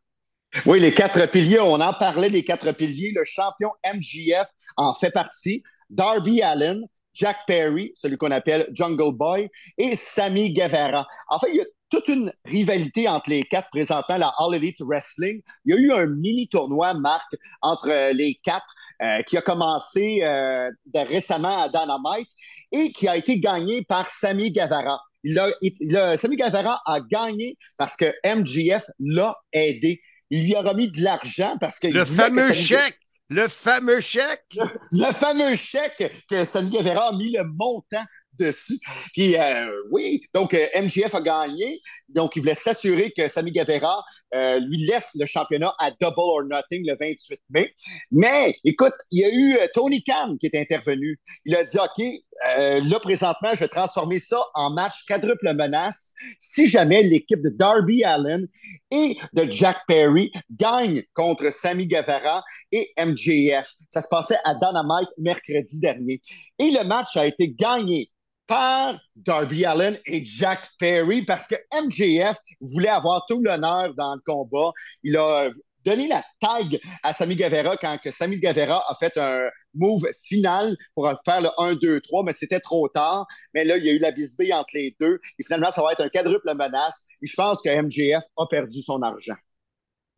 [0.65, 3.13] Oui, les quatre piliers, on en parlait des quatre piliers.
[3.15, 5.63] Le champion MJF en fait partie.
[5.89, 11.07] Darby Allen, Jack Perry, celui qu'on appelle Jungle Boy, et Sammy Guevara.
[11.29, 14.81] En fait, il y a toute une rivalité entre les quatre présentement, la All Elite
[14.81, 15.41] Wrestling.
[15.65, 18.65] Il y a eu un mini tournoi, Marc, entre euh, les quatre
[19.03, 22.29] euh, qui a commencé euh, de- récemment à Dynamite
[22.71, 24.99] et qui a été gagné par Sammy Guevara.
[25.23, 30.01] Il a, il a- Sammy Guevara a gagné parce que MJF l'a aidé.
[30.31, 32.97] Il lui a remis de l'argent parce que Le fameux chèque!
[33.29, 34.57] Le fameux chèque!
[34.91, 38.03] le fameux chèque que Sammy Guevara a mis le montant
[38.39, 38.79] dessus.
[39.17, 41.79] Euh, oui, donc euh, MJF a gagné.
[42.09, 46.43] Donc il voulait s'assurer que Sammy Guevara euh, lui laisse le championnat à double or
[46.43, 47.73] nothing le 28 mai.
[48.11, 51.19] Mais écoute, il y a eu euh, Tony Khan qui est intervenu.
[51.45, 56.15] Il a dit OK, euh, là présentement, je vais transformer ça en match quadruple menace
[56.39, 58.47] si jamais l'équipe de Darby Allen
[58.91, 63.69] et de Jack Perry gagne contre Sammy Guevara et MJF.
[63.91, 66.21] Ça se passait à Dynamite mercredi dernier.
[66.59, 68.09] Et le match a été gagné
[68.47, 74.21] par Darby Allen et Jack Perry parce que MJF voulait avoir tout l'honneur dans le
[74.25, 74.71] combat.
[75.03, 75.49] Il a
[75.85, 80.75] donné la tag à Sammy Guevara quand que Sammy Guevara a fait un move final
[80.95, 83.25] pour faire le 1, 2, 3, mais c'était trop tard.
[83.53, 85.19] Mais là, il y a eu la bisbille entre les deux.
[85.39, 87.07] Et finalement, ça va être un quadruple menace.
[87.21, 89.35] Et je pense que MJF a perdu son argent.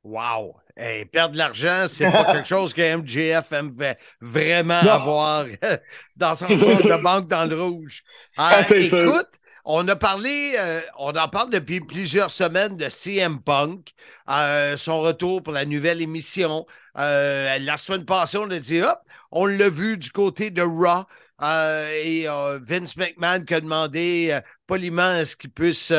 [0.04, 0.65] Wow!
[0.78, 3.74] Hey, perdre de l'argent, c'est pas quelque chose que MJF aime
[4.20, 5.46] vraiment avoir
[6.18, 8.04] dans son compte de banque dans le rouge.
[8.38, 9.30] Ah, écoute,
[9.64, 13.94] on a parlé, euh, on en parle depuis plusieurs semaines de CM Punk,
[14.30, 16.66] euh, son retour pour la nouvelle émission.
[16.98, 19.00] Euh, la semaine passée, on a dit, hop,
[19.32, 21.06] on l'a vu du côté de Raw.
[21.42, 25.92] Euh, et euh, Vince McMahon qui a demandé euh, poliment à ce qu'il puisse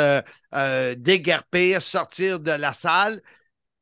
[0.97, 3.21] déguerpir, sortir de la salle.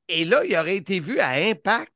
[0.09, 1.91] Et là, il aurait été vu à Impact.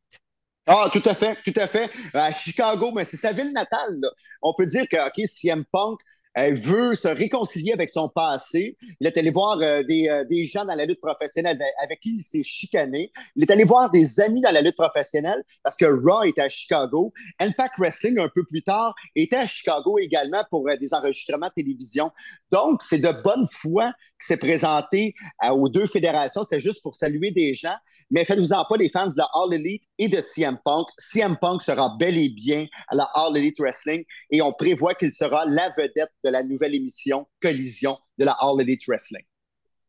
[0.66, 1.90] Ah, tout à fait, tout à fait.
[2.12, 4.00] À Chicago, mais c'est sa ville natale.
[4.42, 5.98] On peut dire que, CM Punk
[6.36, 8.76] euh, veut se réconcilier avec son passé.
[9.00, 12.18] Il est allé voir euh, des, euh, des gens dans la lutte professionnelle avec- qui
[12.18, 13.10] il s'est chicané.
[13.34, 16.50] Il est allé voir des amis dans la lutte professionnelle parce que Raw était à
[16.50, 17.14] Chicago.
[17.40, 22.10] Impact Wrestling, un peu plus tard, était à Chicago également pour euh, des enregistrements télévision.
[22.52, 26.44] Donc, c'est de bonne foi qui s'est présenté euh, aux deux fédérations.
[26.44, 27.76] C'était juste pour saluer des gens.
[28.10, 30.86] Mais faites-vous-en pas, les fans de la All Elite et de CM Punk.
[30.98, 35.12] CM Punk sera bel et bien à la All Elite Wrestling et on prévoit qu'il
[35.12, 39.24] sera la vedette de la nouvelle émission Collision de la All Elite Wrestling.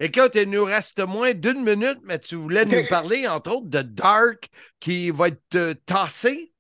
[0.02, 3.82] Écoute, il nous reste moins d'une minute, mais tu voulais nous parler, entre autres, de
[3.82, 4.48] Dark
[4.80, 6.54] qui va être euh, tassé.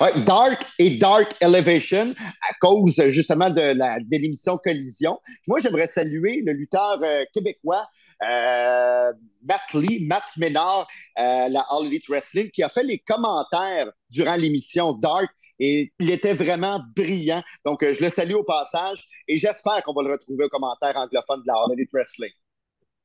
[0.00, 5.16] Ouais, Dark et Dark Elevation à cause justement de la de l'émission Collision.
[5.46, 7.84] Moi, j'aimerais saluer le lutteur euh, québécois
[8.20, 10.86] Matt Lee, Matt Ménard,
[11.18, 15.28] euh, la All Elite Wrestling, qui a fait les commentaires durant l'émission Dark
[15.60, 17.42] et il était vraiment brillant.
[17.64, 20.96] Donc, euh, je le salue au passage et j'espère qu'on va le retrouver au commentaire
[20.96, 22.30] anglophone de la All Elite Wrestling.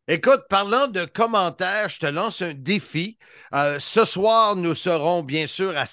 [0.08, 3.18] Écoute, parlant de commentaires, je te lance un défi.
[3.56, 5.86] Euh, ce soir, nous serons bien sûr à,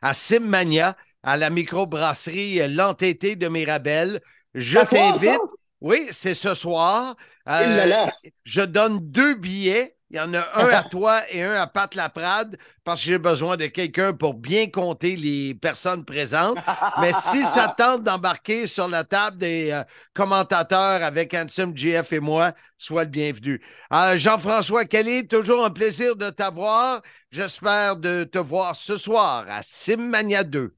[0.00, 4.20] à Simmania, à la microbrasserie euh, L'Entêté de Mirabel.
[4.54, 5.40] Je t'invite.
[5.80, 7.16] Oui, c'est ce soir.
[7.46, 8.12] Là Euh, là.
[8.44, 9.96] je donne deux billets.
[10.12, 13.18] Il y en a un à toi et un à Pat Laprade parce que j'ai
[13.18, 16.58] besoin de quelqu'un pour bien compter les personnes présentes.
[17.00, 22.20] Mais si ça tente d'embarquer sur la table des euh, commentateurs avec Handsome GF et
[22.20, 23.62] moi, sois le bienvenu.
[23.92, 27.02] Euh, Jean-François Kelly, toujours un plaisir de t'avoir.
[27.30, 30.74] J'espère de te voir ce soir à Simmania 2.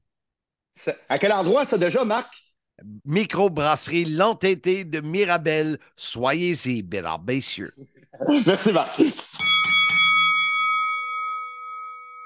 [0.75, 2.42] C'est- À quel endroit ça déjà, Marc?
[3.05, 5.79] Microbrasserie L'Entêté de Mirabel.
[5.95, 7.73] Soyez-y, mesdames, messieurs.
[8.45, 9.01] Merci, Marc.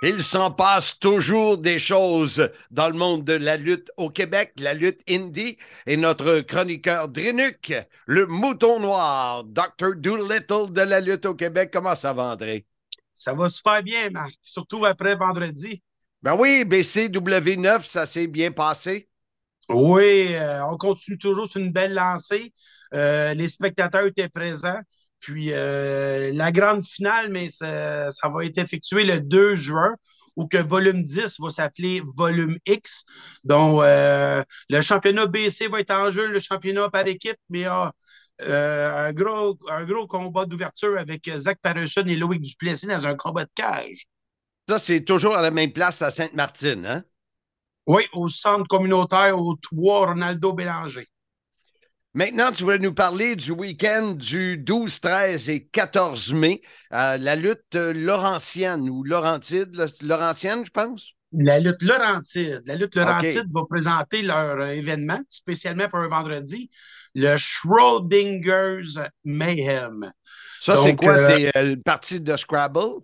[0.03, 4.75] Il s'en passe toujours des choses dans le monde de la lutte au Québec, la
[4.75, 5.57] lutte indie,
[5.87, 7.73] et notre chroniqueur Drénuc,
[8.05, 9.95] le mouton noir, Dr.
[9.95, 11.71] Doolittle de la lutte au Québec.
[11.73, 12.67] Comment ça va, André?
[13.15, 15.81] Ça va super bien, Marc, surtout après vendredi.
[16.21, 19.06] Ben oui, BCW9, ça s'est bien passé.
[19.69, 22.53] Oui, euh, on continue toujours sur une belle lancée.
[22.93, 24.79] Euh, les spectateurs étaient présents.
[25.19, 29.95] Puis euh, la grande finale, mais ça, va être effectué le 2 juin,
[30.35, 33.03] où que volume 10 va s'appeler volume X.
[33.43, 37.65] Donc, le championnat BC va être en jeu, le championnat par équipe, mais il y
[37.65, 37.91] a
[38.43, 43.15] euh, un, gros, un gros combat d'ouverture avec Zach Patterson et Loïc Duplessis dans un
[43.15, 44.05] combat de cage.
[44.69, 47.03] Ça, c'est toujours à la même place à Sainte-Martine, hein?
[47.87, 51.07] Oui, au centre communautaire au 3 Ronaldo Bélanger.
[52.13, 56.61] Maintenant, tu vas nous parler du week-end du 12, 13 et 14 mai,
[56.93, 59.69] euh, la lutte euh, laurentienne ou laurentide,
[60.01, 61.11] laurentienne, je pense?
[61.31, 62.61] La lutte Laurentide.
[62.65, 66.71] La lutte Laurentide va présenter leur euh, événement, spécialement pour un vendredi,
[67.13, 70.11] le Schrodinger's Mayhem.
[70.59, 71.13] Ça, c'est quoi?
[71.13, 73.01] euh, C'est une partie de Scrabble?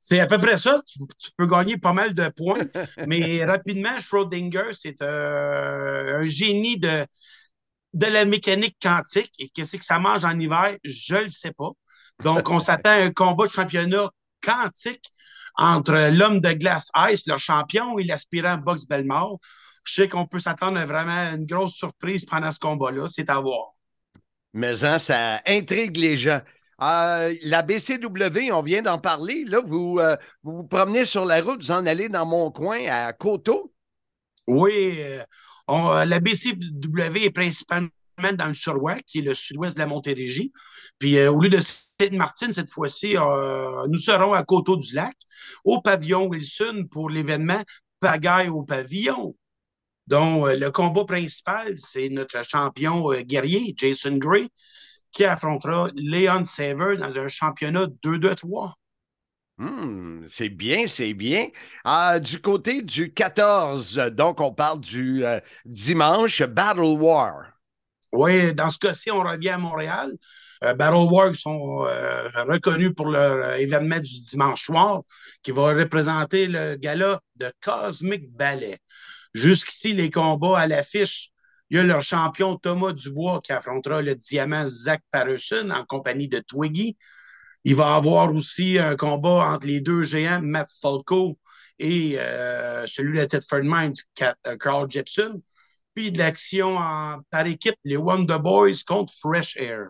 [0.00, 0.80] C'est à peu près ça.
[0.86, 2.66] Tu, tu peux gagner pas mal de points.
[3.06, 7.06] mais rapidement, Schrödinger, c'est euh, un génie de,
[7.92, 9.32] de la mécanique quantique.
[9.38, 10.76] Et qu'est-ce que ça mange en hiver?
[10.84, 11.70] Je ne le sais pas.
[12.24, 14.10] Donc, on s'attend à un combat de championnat
[14.42, 15.04] quantique
[15.56, 19.38] entre l'homme de glace Ice, le champion, et l'aspirant Box Belmore.
[19.84, 23.06] Je sais qu'on peut s'attendre à vraiment une grosse surprise pendant ce combat-là.
[23.06, 23.74] C'est à voir.
[24.52, 26.40] Mais hein, ça intrigue les gens.
[26.82, 29.44] Euh, la BCW, on vient d'en parler.
[29.44, 32.78] Là, vous, euh, vous vous promenez sur la route, vous en allez dans mon coin
[32.88, 33.72] à Coteau.
[34.46, 34.98] Oui,
[35.68, 37.90] euh, la BCW est principalement
[38.32, 40.52] dans le Suroît, qui est le sud-ouest de la Montérégie.
[40.98, 43.16] Puis au lieu de Sainte-Martine, cette fois-ci,
[43.88, 45.16] nous serons à Coteau-du-Lac,
[45.64, 47.62] au pavillon Wilson pour l'événement
[48.00, 49.34] Pagaille au pavillon.
[50.06, 54.48] Donc, le combat principal, c'est notre champion guerrier, Jason Gray,
[55.12, 58.74] qui affrontera Leon Saver dans un championnat 2-2-3.
[59.58, 61.48] Hmm, c'est bien, c'est bien.
[61.84, 67.52] Ah, du côté du 14, euh, donc on parle du euh, dimanche, Battle War.
[68.12, 70.16] Oui, dans ce cas-ci, on revient à Montréal.
[70.64, 75.02] Euh, Battle War sont euh, reconnus pour leur événement du dimanche soir
[75.42, 78.78] qui va représenter le gala de Cosmic Ballet.
[79.32, 81.29] Jusqu'ici, les combats à l'affiche,
[81.70, 86.28] il y a leur champion Thomas Dubois qui affrontera le diamant Zach Patterson en compagnie
[86.28, 86.96] de Twiggy.
[87.64, 91.38] Il va avoir aussi un combat entre les deux géants, Matt Falco
[91.78, 95.42] et euh, celui de Tedford Mines, euh, Carl Jepson.
[95.94, 96.78] Puis de l'action
[97.30, 99.88] par équipe, les Wonder Boys contre Fresh Air.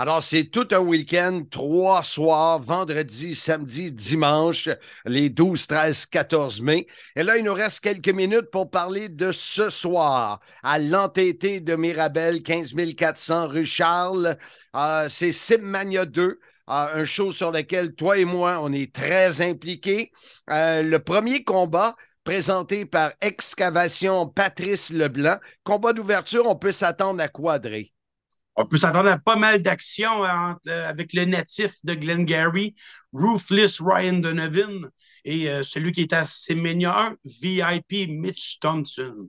[0.00, 4.68] Alors, c'est tout un week-end, trois soirs, vendredi, samedi, dimanche,
[5.04, 6.86] les 12, 13, 14 mai.
[7.16, 11.74] Et là, il nous reste quelques minutes pour parler de ce soir à l'entêté de
[11.74, 14.36] Mirabel, 15 400 rue Charles.
[14.76, 16.22] Euh, c'est Simmania 2.
[16.22, 20.12] euh, un show sur lequel toi et moi, on est très impliqués.
[20.50, 25.38] Euh, le premier combat, présenté par Excavation Patrice Leblanc.
[25.64, 27.92] Combat d'ouverture, on peut s'attendre à quadrer.
[28.60, 32.74] On peut s'attendre à pas mal d'actions entre- euh, avec le natif de Glengarry,
[33.12, 34.90] Ruthless Ryan Donovan,
[35.24, 39.28] et euh, celui qui est à Semenya 1, VIP Mitch Thompson.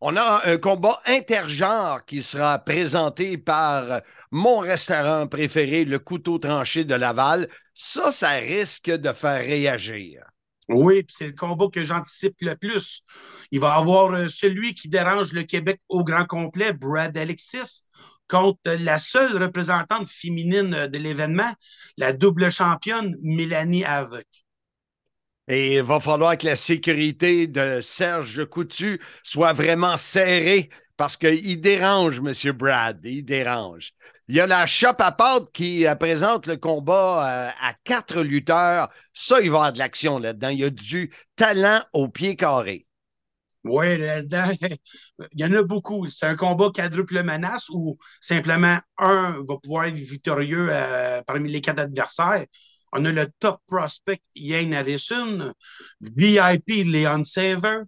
[0.00, 6.84] On a un combat intergenre qui sera présenté par mon restaurant préféré, le couteau tranché
[6.84, 7.48] de Laval.
[7.74, 10.22] Ça, ça risque de faire réagir.
[10.68, 13.02] Oui, puis c'est le combat que j'anticipe le plus.
[13.50, 17.82] Il va y avoir euh, celui qui dérange le Québec au grand complet, Brad Alexis,
[18.28, 21.52] contre la seule représentante féminine euh, de l'événement,
[21.96, 24.26] la double championne Mélanie Havoc.
[25.48, 31.60] Et il va falloir que la sécurité de Serge Coutu soit vraiment serrée parce qu'il
[31.60, 32.52] dérange, M.
[32.52, 32.98] Brad.
[33.04, 33.92] Il dérange.
[34.26, 38.20] Il y a la Shop à pâte qui euh, présente le combat euh, à quatre
[38.20, 38.88] lutteurs.
[39.14, 40.48] Ça, il va y avoir de l'action là-dedans.
[40.48, 42.87] Il y a du talent au pied carré.
[43.64, 43.86] Oui,
[45.32, 46.06] il y en a beaucoup.
[46.06, 51.60] C'est un combat quadruple menace où simplement un va pouvoir être victorieux euh, parmi les
[51.60, 52.46] quatre adversaires.
[52.92, 55.52] On a le top prospect Ian Harrison,
[56.00, 57.80] VIP Leon Saver,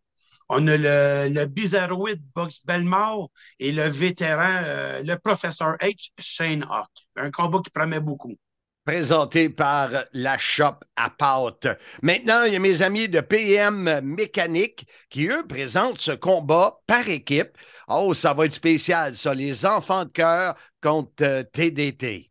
[0.48, 6.66] on a le, le bizarroïde Box Belmore et le vétéran, euh, le professeur H, Shane
[6.68, 6.90] Hawk.
[7.16, 8.36] Un combat qui promet beaucoup.
[8.84, 11.68] Présenté par la shop à pâte.
[12.02, 17.08] Maintenant, il y a mes amis de PM Mécanique qui, eux, présentent ce combat par
[17.08, 17.56] équipe.
[17.88, 19.34] Oh, ça va être spécial, ça.
[19.34, 22.30] Les enfants de cœur contre euh, TDT.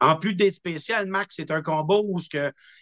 [0.00, 2.20] En plus d'être spécial, Max, c'est un combat où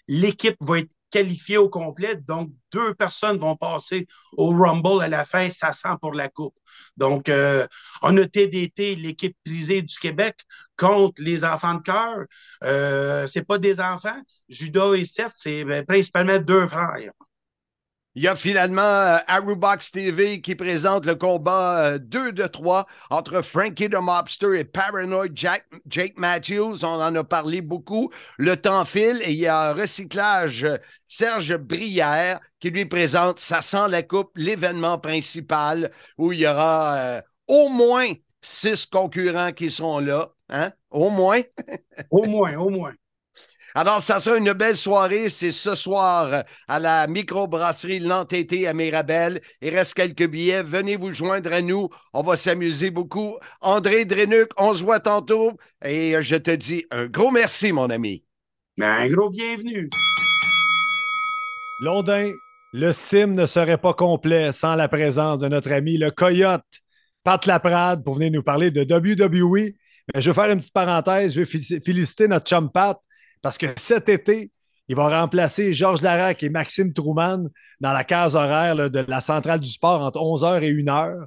[0.08, 2.16] l'équipe va être qualifiée au complet.
[2.16, 6.58] Donc, deux personnes vont passer au Rumble à la fin, ça sent pour la coupe.
[6.96, 7.66] Donc, euh,
[8.00, 10.40] on a TDT, l'équipe prisée du Québec,
[10.82, 12.24] contre les enfants de cœur.
[12.64, 14.20] Euh, c'est pas des enfants.
[14.48, 17.12] Judas et Seth, c'est ben, principalement deux frères.
[18.14, 22.86] Il y a finalement euh, Arubox TV qui présente le combat euh, 2 de 3
[23.08, 26.84] entre Frankie the Mobster et Paranoid Jack, Jake Matthews.
[26.84, 28.10] On en a parlé beaucoup.
[28.36, 33.62] Le temps file et il y a recyclage euh, Serge Brière qui lui présente Ça
[33.62, 39.70] sent la coupe, l'événement principal où il y aura euh, au moins six concurrents qui
[39.70, 40.28] seront là.
[40.52, 40.70] Hein?
[40.90, 41.40] Au moins.
[42.10, 42.92] Au moins, au moins.
[43.74, 45.30] Alors, ça sera une belle soirée.
[45.30, 49.40] C'est ce soir à la microbrasserie L'Entêté à Mirabel.
[49.62, 50.62] Il reste quelques billets.
[50.62, 51.88] Venez vous joindre à nous.
[52.12, 53.38] On va s'amuser beaucoup.
[53.62, 55.52] André Drenuc, on se voit tantôt.
[55.82, 58.22] Et je te dis un gros merci, mon ami.
[58.78, 59.88] Un gros bienvenue.
[61.80, 62.30] Londin,
[62.74, 66.62] le sim ne serait pas complet sans la présence de notre ami le Coyote,
[67.24, 69.72] Pat Laprade, pour venir nous parler de WWE.
[70.14, 71.34] Mais je vais faire une petite parenthèse.
[71.34, 72.98] Je vais féliciter notre chum Pat
[73.40, 74.50] parce que cet été,
[74.88, 77.48] il va remplacer Georges Larac et Maxime Trouman
[77.80, 81.24] dans la case horaire là, de la centrale du sport entre 11h et 1h.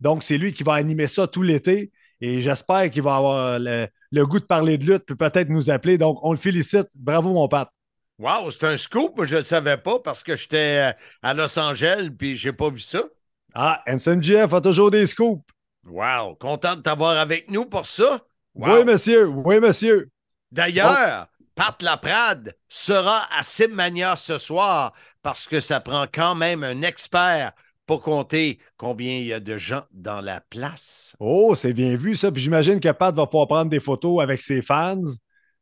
[0.00, 1.90] Donc, c'est lui qui va animer ça tout l'été.
[2.20, 5.70] Et j'espère qu'il va avoir le, le, goût de parler de lutte, puis peut-être nous
[5.70, 5.98] appeler.
[5.98, 6.88] Donc, on le félicite.
[6.94, 7.70] Bravo, mon Pat.
[8.18, 9.24] Wow, c'est un scoop.
[9.24, 12.68] Je ne le savais pas parce que j'étais à Los Angeles puis je n'ai pas
[12.68, 13.02] vu ça.
[13.54, 15.44] Ah, Anson GF a toujours des scoops.
[15.86, 18.20] Wow, content de t'avoir avec nous pour ça?
[18.54, 18.78] Wow.
[18.78, 19.26] Oui, monsieur.
[19.26, 20.10] Oui, monsieur.
[20.50, 26.82] D'ailleurs, Pat Laprade sera à Simmania ce soir parce que ça prend quand même un
[26.82, 27.52] expert
[27.86, 31.16] pour compter combien il y a de gens dans la place.
[31.20, 32.30] Oh, c'est bien vu ça.
[32.30, 35.02] Puis j'imagine que Pat va pouvoir prendre des photos avec ses fans.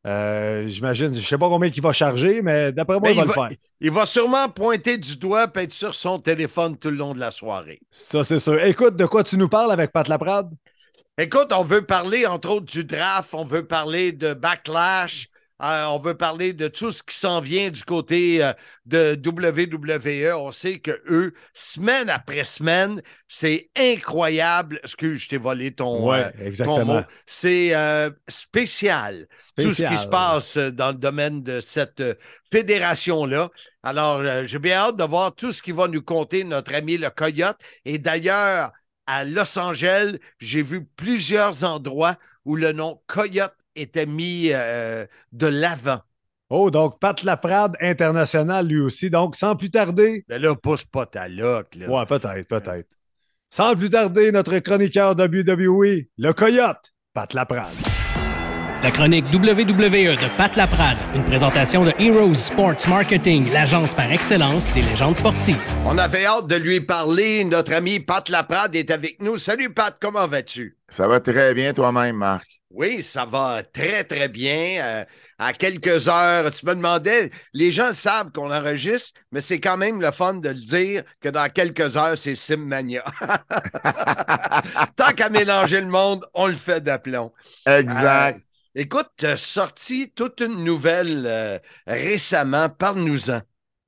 [0.07, 3.17] Euh, j'imagine, je ne sais pas combien il va charger, mais d'après moi, Mais il
[3.17, 3.49] va, il, le faire.
[3.81, 7.19] il va sûrement pointer du doigt et être sur son téléphone tout le long de
[7.19, 7.81] la soirée.
[7.91, 8.63] Ça, c'est sûr.
[8.65, 10.51] Écoute, de quoi tu nous parles avec Pat Laprade?
[11.19, 15.29] Écoute, on veut parler entre autres du draft, on veut parler de backlash,
[15.63, 18.53] euh, on veut parler de tout ce qui s'en vient du côté euh,
[18.85, 20.35] de WWE.
[20.37, 24.79] On sait que eux, semaine après semaine, c'est incroyable.
[24.83, 27.01] Excuse, je t'ai volé ton, Ouais, euh, ton mot.
[27.25, 29.27] C'est euh, spécial,
[29.59, 29.99] tout ce qui Spécial.
[29.99, 32.03] se passe dans le domaine de cette
[32.51, 33.51] fédération-là.
[33.83, 37.11] Alors, j'ai bien hâte de voir tout ce qui va nous compter notre ami le
[37.11, 37.59] Coyote.
[37.85, 38.73] Et d'ailleurs,
[39.07, 45.47] à Los Angeles, j'ai vu plusieurs endroits où le nom Coyote était mis euh, de
[45.47, 46.01] l'avant.
[46.49, 49.11] Oh, donc Pat Laprade international lui aussi.
[49.11, 50.24] Donc, sans plus tarder.
[50.29, 51.74] Mais là, pousse pas ta loque.
[51.74, 51.89] Là.
[51.89, 52.89] Ouais, peut-être, peut-être.
[53.51, 57.66] Sans plus tarder, notre chroniqueur WWE, le Coyote, Pat Laprade.
[58.83, 64.72] La chronique WWE de Pat Laprade, une présentation de Heroes Sports Marketing, l'agence par excellence
[64.74, 65.61] des légendes sportives.
[65.85, 67.43] On avait hâte de lui parler.
[67.45, 69.39] Notre ami Pat Laprade est avec nous.
[69.39, 70.77] Salut Pat, comment vas-tu?
[70.89, 72.47] Ça va très bien toi-même, Marc.
[72.77, 74.85] Oui, ça va très, très bien.
[74.85, 75.05] Euh,
[75.39, 79.99] à quelques heures, tu me demandais, les gens savent qu'on enregistre, mais c'est quand même
[79.99, 83.03] le fun de le dire que dans quelques heures, c'est Simmania.
[84.97, 87.33] Tant qu'à mélanger le monde, on le fait d'aplomb.
[87.64, 88.37] Exact.
[88.37, 88.41] Euh,
[88.83, 92.68] écoute, tu as sorti toute une nouvelle euh, récemment.
[92.68, 93.41] Parle-nous-en.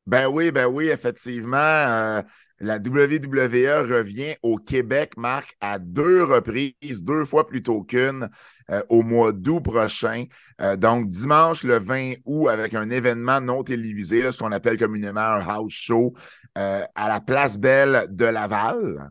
[0.06, 2.22] Ben oui, ben oui, effectivement.
[2.60, 8.28] La WWE revient au Québec, Marc, à deux reprises, deux fois plus tôt qu'une,
[8.70, 10.24] euh, au mois d'août prochain.
[10.60, 14.78] Euh, donc, dimanche le 20 août, avec un événement non télévisé, là, ce qu'on appelle
[14.78, 16.14] communément un house show,
[16.56, 19.10] euh, à la Place Belle de Laval.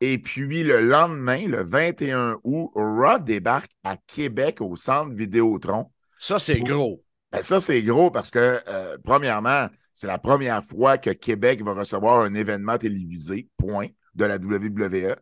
[0.00, 5.90] Et puis, le lendemain, le 21 août, Raw débarque à Québec au Centre Vidéotron.
[6.18, 7.02] Ça, c'est gros.
[7.32, 11.72] Ben, ça, c'est gros parce que, euh, premièrement, c'est la première fois que Québec va
[11.72, 15.16] recevoir un événement télévisé, point, de la WWE.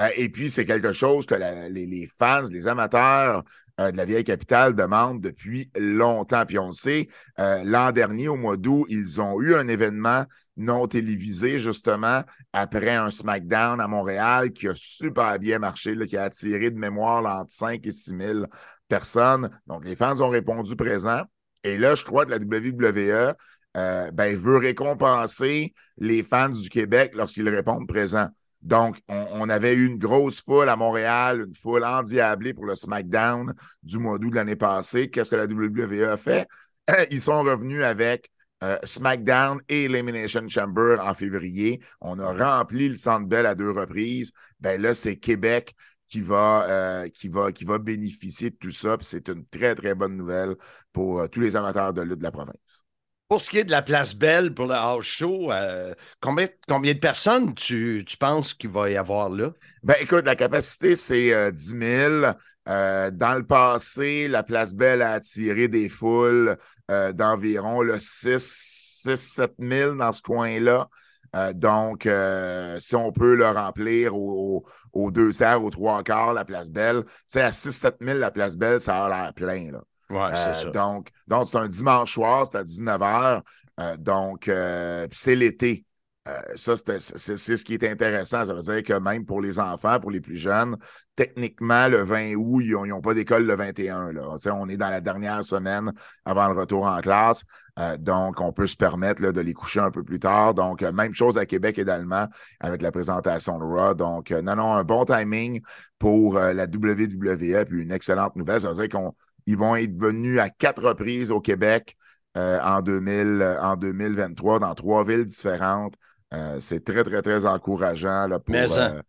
[0.00, 3.44] Euh, et puis, c'est quelque chose que les, fans, les amateurs
[3.78, 6.46] euh, de la vieille capitale demandent depuis longtemps.
[6.46, 10.24] Puis on le sait, l'an dernier, au mois d'août, ils ont eu un événement
[10.56, 12.22] non télévisé, justement,
[12.54, 17.26] après un SmackDown à Montréal qui a super bien marché, qui a attiré de mémoire
[17.26, 18.44] entre 5 et 6 000
[18.88, 19.50] personnes.
[19.66, 21.24] Donc, les fans ont répondu présent.
[21.64, 23.34] Et là, je crois que la WWE
[23.76, 28.28] euh, ben, veut récompenser les fans du Québec lorsqu'ils répondent présent.
[28.62, 32.76] Donc, on, on avait eu une grosse foule à Montréal, une foule endiablée pour le
[32.76, 35.08] SmackDown du mois d'août de l'année passée.
[35.08, 36.46] Qu'est-ce que la WWE a fait?
[37.10, 38.30] Ils sont revenus avec
[38.62, 41.80] euh, SmackDown et Elimination Chamber en février.
[42.02, 44.32] On a rempli le Centre Bell à deux reprises.
[44.60, 45.74] Ben là, c'est Québec
[46.10, 48.98] qui va, euh, qui, va, qui va bénéficier de tout ça.
[49.00, 50.56] C'est une très, très bonne nouvelle
[50.92, 52.84] pour euh, tous les amateurs de lutte de la province.
[53.28, 56.94] Pour ce qui est de la place Belle pour le house show, euh, combien, combien
[56.94, 59.52] de personnes tu, tu penses qu'il va y avoir là?
[59.84, 62.24] Ben, écoute, la capacité, c'est euh, 10 000.
[62.68, 66.56] Euh, dans le passé, la Place Belle a attiré des foules
[66.90, 70.88] euh, d'environ 6-7 000 dans ce coin-là.
[71.36, 74.64] Euh, donc, euh, si on peut le remplir aux,
[75.10, 78.80] deux tiers, aux trois quarts, la Place Belle, c'est à 6-7 000, la Place Belle,
[78.80, 79.70] ça a l'air plein.
[79.72, 79.80] Là.
[80.10, 80.70] Ouais, c'est Euh, ça.
[80.70, 83.42] Donc, donc c'est un dimanche soir, c'est à 19h.
[83.78, 85.84] Euh, donc, euh, c'est l'été.
[86.28, 88.44] Euh, ça, c'est ce qui est intéressant.
[88.44, 90.76] Ça veut dire que même pour les enfants, pour les plus jeunes,
[91.16, 94.12] techniquement, le 20 août, ils n'ont pas d'école le 21.
[94.12, 94.34] Là.
[94.34, 95.92] Tu sais, on est dans la dernière semaine
[96.26, 97.42] avant le retour en classe.
[97.78, 100.52] Euh, donc, on peut se permettre de les coucher un peu plus tard.
[100.52, 102.26] Donc, euh, même chose à Québec également
[102.60, 103.94] avec la présentation de Raw.
[103.94, 105.62] Donc, non, non, un bon timing
[105.98, 108.60] pour la WWE, puis une excellente nouvelle.
[108.60, 109.00] Ça veut dire
[109.46, 111.96] qu'ils vont être venus à quatre reprises au Québec
[112.36, 115.94] euh, en, 2000, euh, en 2023 dans trois villes différentes.
[116.32, 119.00] Euh, c'est très, très, très encourageant là, pour, euh,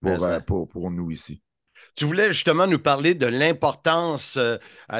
[0.00, 0.40] pour, euh, en.
[0.40, 1.42] pour, pour nous ici.
[1.96, 4.38] Tu voulais justement nous parler de l'importance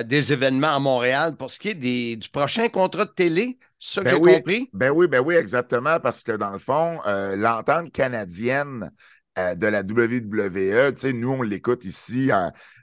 [0.04, 3.58] des événements à Montréal pour ce qui est des- du prochain contrat de télé.
[3.78, 4.70] C'est ça que Ben j'ai oui, compris?
[4.72, 6.98] Ben oui, ben oui, exactement, parce que dans le fond,
[7.36, 8.90] l'entente canadienne
[9.36, 10.92] de la WWE.
[10.94, 12.30] Tu sais, nous, on l'écoute ici.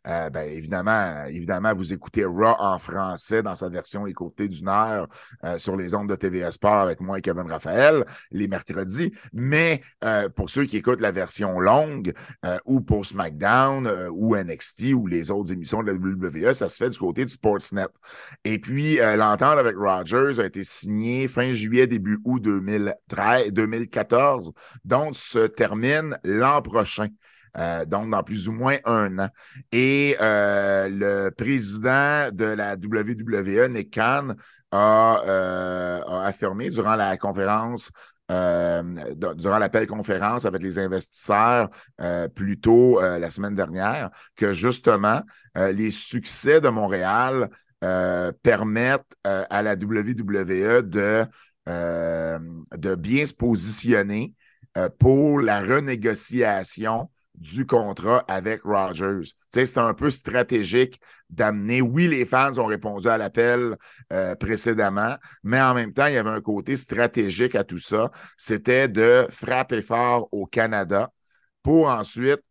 [0.08, 5.08] Euh, ben, évidemment, évidemment, vous écoutez Raw en français dans sa version écoutée d'une heure
[5.44, 9.12] euh, sur les ondes de TVA Sport avec moi et Kevin Raphaël les mercredis.
[9.34, 12.14] Mais euh, pour ceux qui écoutent la version longue
[12.66, 16.90] ou pour SmackDown ou NXT ou les autres émissions de la WWE, ça se fait
[16.90, 17.88] du côté du Sportsnet.
[18.44, 24.52] Et puis, l'entente avec Rogers a été signée fin juillet, début août 2013, 2014,
[24.86, 27.08] donc se termine l'an prochain.
[27.58, 29.30] Euh, donc dans plus ou moins un an.
[29.72, 34.36] Et euh, le président de la WWE, Nick Khan,
[34.72, 37.92] a, euh, a affirmé durant la conférence
[38.30, 45.22] durant l'appel conférence avec les investisseurs euh, plus tôt la semaine dernière que justement
[45.54, 47.50] les succès de Montréal
[48.42, 51.26] permettent à la WWE de,
[51.68, 54.34] de bien se positionner
[54.98, 59.34] pour la renégociation du contrat avec Rogers.
[59.54, 61.82] C'était un peu stratégique d'amener.
[61.82, 63.78] Oui, les fans ont répondu à l'appel
[64.12, 68.12] euh, précédemment, mais en même temps, il y avait un côté stratégique à tout ça.
[68.38, 71.12] C'était de frapper fort au Canada
[71.64, 72.42] pour ensuite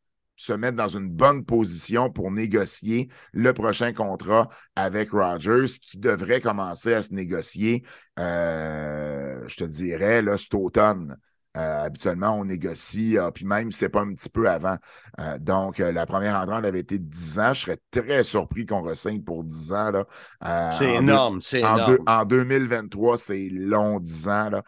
[0.41, 6.41] se mettre dans une bonne position pour négocier le prochain contrat avec Rogers qui devrait
[6.41, 7.85] commencer à se négocier,
[8.19, 11.19] euh, je te dirais, cet automne.
[11.57, 14.77] Euh, habituellement, on négocie, euh, puis même c'est pas un petit peu avant.
[15.19, 17.53] Euh, donc, la première entrante avait été 10 ans.
[17.53, 19.91] Je serais très surpris qu'on ressigne pour 10 ans.
[19.91, 20.71] là.
[20.71, 21.97] C'est énorme, c'est en énorme.
[21.97, 24.51] deux- en 2023, c'est long 10 ans.
[24.51, 24.63] Là.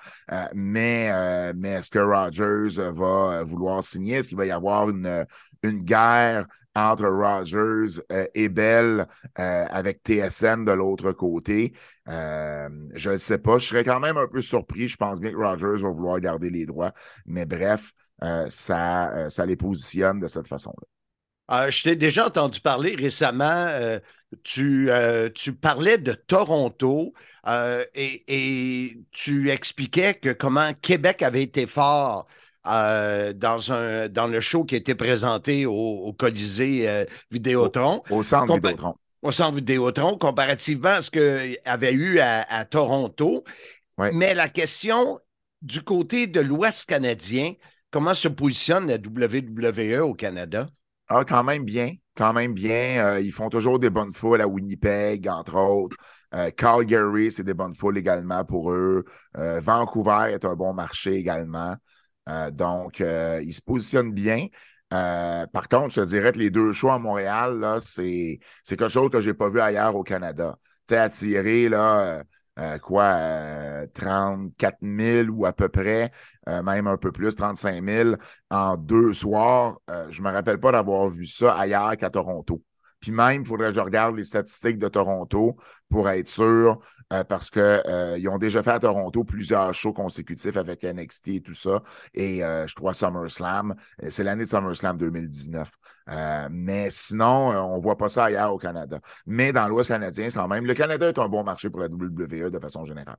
[0.55, 4.17] Mais mais est-ce que Rogers va vouloir signer?
[4.17, 5.25] Est-ce qu'il va y avoir une,
[5.63, 9.07] une guerre entre Rogers euh, et Bell
[9.39, 11.73] euh, avec TSN de l'autre côté?
[12.09, 13.59] Euh, je ne sais pas.
[13.59, 14.89] Je serais quand même un peu surpris.
[14.89, 16.93] Je pense bien que Rogers va vouloir garder les droits.
[17.27, 17.93] Mais bref,
[18.49, 21.71] ça, ça les positionne de cette façon-là.
[21.71, 23.67] Je t'ai déjà entendu parler récemment.
[24.45, 24.89] tu,
[25.61, 27.13] parlais de Toronto
[27.47, 32.27] et, et tu expliquais que comment Québec avait été fort
[32.67, 38.03] euh, dans, un, dans le show qui était présenté au, au Colisée euh, Vidéotron.
[38.11, 38.95] Au, au centre Compa- Vidéotron.
[39.23, 43.45] Au centre Vidéotron, comparativement à ce qu'il avait eu à, à Toronto.
[44.13, 45.21] Mais la question
[45.61, 47.53] du côté de l'Ouest canadien,
[47.91, 50.69] comment se positionne la WWE au Canada?
[51.09, 51.93] Ah, quand même bien.
[52.17, 53.05] Quand même bien.
[53.07, 55.97] Euh, ils font toujours des bonnes foules à Winnipeg, entre autres.
[56.35, 59.05] Euh, Calgary, c'est des bonnes foules également pour eux.
[59.37, 61.77] Euh, Vancouver est un bon marché également.
[62.29, 64.47] Euh, donc, euh, ils se positionnent bien.
[64.93, 69.11] Euh, par contre, je te dirais que les deux shows à Montréal, c'est, quelque chose
[69.11, 70.59] que je n'ai pas vu ailleurs au Canada.
[70.87, 72.23] Tu sais, attirer, là,
[72.83, 76.13] quoi, euh, 34 000 ou à peu près,
[76.47, 78.17] même un peu plus, 35 000
[78.51, 79.81] en deux soirs.
[80.11, 82.63] Je ne me rappelle pas d'avoir vu ça ailleurs qu'à Toronto.
[83.03, 85.57] Puis même, il faudrait que je regarde les statistiques de Toronto
[85.89, 86.79] pour être sûr,
[87.13, 91.41] euh, parce qu'ils euh, ont déjà fait à Toronto plusieurs shows consécutifs avec NXT et
[91.41, 91.83] tout ça.
[92.15, 93.75] Et euh, je crois SummerSlam.
[94.09, 95.71] C'est l'année de SummerSlam 2019.
[96.09, 98.99] Euh, mais sinon, on ne voit pas ça ailleurs au Canada.
[99.27, 102.51] Mais dans l'Ouest canadien, quand même, le Canada est un bon marché pour la WWE
[102.51, 103.17] de façon générale.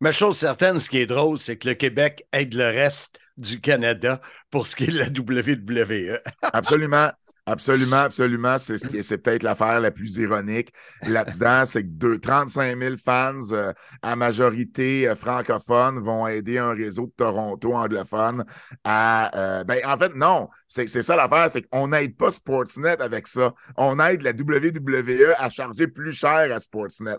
[0.00, 3.60] Mais chose certaine, ce qui est drôle, c'est que le Québec aide le reste du
[3.60, 4.20] Canada
[4.50, 6.20] pour ce qui est de la WWE.
[6.52, 7.10] Absolument.
[7.50, 8.58] Absolument, absolument.
[8.58, 10.70] C'est, c'est peut-être l'affaire la plus ironique
[11.06, 11.64] là-dedans.
[11.64, 13.72] C'est que deux, 35 000 fans euh,
[14.02, 18.44] à majorité euh, francophones vont aider un réseau de Toronto anglophone
[18.84, 19.30] à.
[19.34, 20.48] euh, ben, en fait, non.
[20.66, 21.50] C'est, c'est ça l'affaire.
[21.50, 23.54] C'est qu'on n'aide pas Sportsnet avec ça.
[23.78, 27.16] On aide la WWE à charger plus cher à Sportsnet.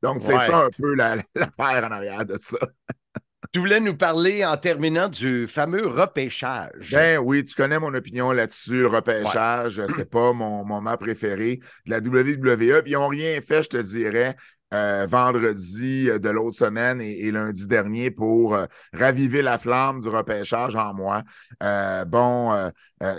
[0.00, 0.46] Donc, c'est Ouais.
[0.46, 2.58] ça un peu la- l'affaire en arrière de ça.
[3.52, 6.90] Tu voulais nous parler en terminant du fameux repêchage.
[6.92, 8.80] Ben oui, tu connais mon opinion là-dessus.
[8.80, 12.80] Le repêchage, c'est pas mon moment préféré de la WWE.
[12.82, 14.36] Puis ils n'ont rien fait, je te dirais,
[14.72, 20.00] euh, vendredi euh, de l'autre semaine et, et lundi dernier pour euh, raviver la flamme
[20.00, 21.22] du repêchage en moi.
[21.62, 22.70] Euh, bon,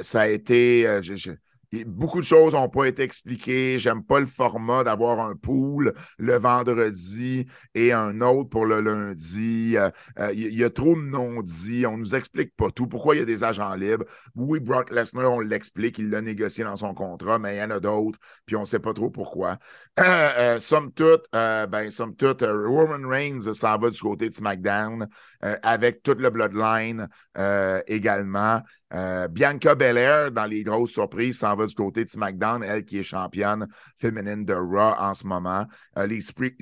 [0.01, 0.87] ça a été.
[1.03, 1.37] je- je- et
[1.85, 3.79] Beaucoup de choses n'ont pas été expliquées.
[3.79, 9.75] J'aime pas le format d'avoir un pool le vendredi et un autre pour le lundi.
[9.77, 11.85] Euh, euh, Il y, a trop de non-dits.
[11.87, 12.85] On nous explique pas tout.
[12.87, 14.05] Pourquoi il y a des agents libres?
[14.35, 15.97] Oui, Brock Lesnar, on l'explique.
[15.97, 18.19] Il l'a négocié dans son contrat, mais il y en a d'autres.
[18.45, 19.57] Puis on sait pas trop pourquoi.
[19.99, 20.03] Euh,
[20.37, 24.33] euh, somme toute, euh, ben, somme toute, euh, Roman Reigns s'en va du côté de
[24.35, 25.07] SmackDown
[25.45, 27.07] euh, avec toute le Bloodline
[27.37, 28.61] euh, également.
[28.93, 32.99] Euh, Bianca Belair, dans les grosses surprises, s'en va du côté de SmackDown, elle qui
[32.99, 33.67] est championne
[33.97, 35.65] féminine de Raw en ce moment.
[35.97, 36.55] Euh, les Street,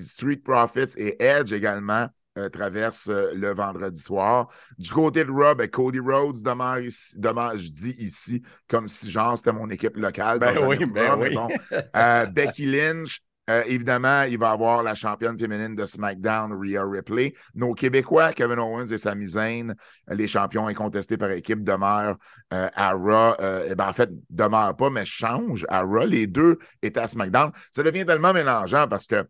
[0.43, 2.07] Profits et Edge également
[2.37, 4.47] euh, traverse euh, le vendredi soir.
[4.77, 9.11] Du côté de Rob, ben, Cody Rhodes demeure ici, demeure, je dis ici, comme si
[9.11, 10.39] genre c'était mon équipe locale.
[10.39, 11.35] Ben oui, ben Raw, mais oui.
[11.35, 11.49] bon.
[11.97, 13.21] Euh, Becky Lynch,
[13.51, 17.33] euh, évidemment, il va avoir la championne féminine de SmackDown, Rhea Ripley.
[17.53, 19.71] Nos Québécois, Kevin Owens et Sami Zayn,
[20.09, 22.17] euh, les champions incontestés par équipe, demeurent
[22.53, 23.35] euh, à Raw.
[23.41, 26.05] Euh, eh ben, en fait, demeurent pas, mais changent à Raw.
[26.05, 27.51] Les deux étaient à SmackDown.
[27.73, 29.27] Ça devient tellement mélangeant parce que,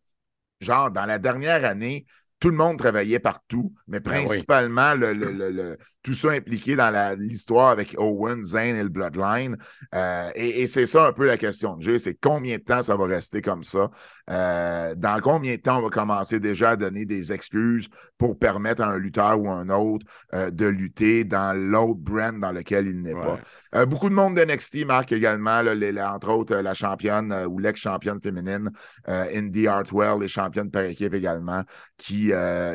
[0.60, 2.06] genre, dans la dernière année,
[2.42, 4.42] tout le monde travaillait partout, mais Ben oui.
[4.42, 8.84] principalement le, le- le- le- tout ça impliqué dans la- l'histoire avec Owen, Zayn et
[8.84, 9.56] le Bloodline.
[9.96, 12.82] Euh, et et c'est ça un peu la question de jeu, c'est combien de temps
[12.82, 13.89] ça va rester comme ça?
[14.30, 17.88] Euh, dans combien de temps on va commencer déjà à donner des excuses
[18.18, 22.52] pour permettre à un lutteur ou un autre euh, de lutter dans l'autre brand dans
[22.52, 23.39] lequel il n'est pas?
[23.74, 26.74] Euh, beaucoup de monde de NXT marque également, là, les- les- entre autres, euh, la
[26.74, 28.70] championne euh, ou l'ex-championne féminine,
[29.08, 31.64] euh, Indy Hartwell, les championnes par équipe également,
[31.98, 32.32] qui,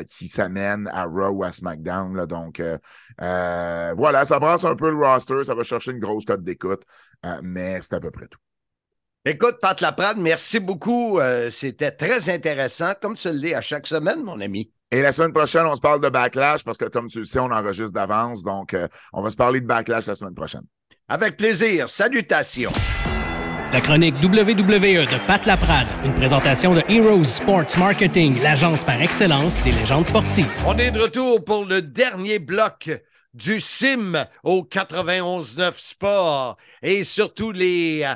[0.09, 2.15] qui s'amènent à Raw ou à SmackDown.
[2.15, 2.25] là.
[2.25, 2.61] donc,
[3.19, 6.83] voilà, ça brasse un peu le roster, ça va chercher une grosse cote d'écoute,
[7.43, 8.39] mais c'est à peu près tout.
[9.25, 11.19] Écoute, Pat Laprade, merci beaucoup.
[11.49, 14.71] C'était très intéressant, comme tu le dis à chaque semaine, mon ami.
[14.89, 17.39] Et la semaine prochaine, on se parle de Backlash parce que, comme tu le sais,
[17.39, 18.43] on enregistre d'avance.
[18.43, 20.63] Donc, euh, on va se parler de Backlash la semaine prochaine.
[21.09, 21.87] Avec plaisir.
[21.87, 22.73] Salutations.
[23.71, 29.57] La chronique WWE de Pat Laprade, une présentation de Heroes Sports Marketing, l'agence par excellence
[29.63, 30.51] des légendes sportives.
[30.65, 32.89] On est de retour pour le dernier bloc
[33.33, 38.13] du SIM au 91.9 Sport et surtout les, euh,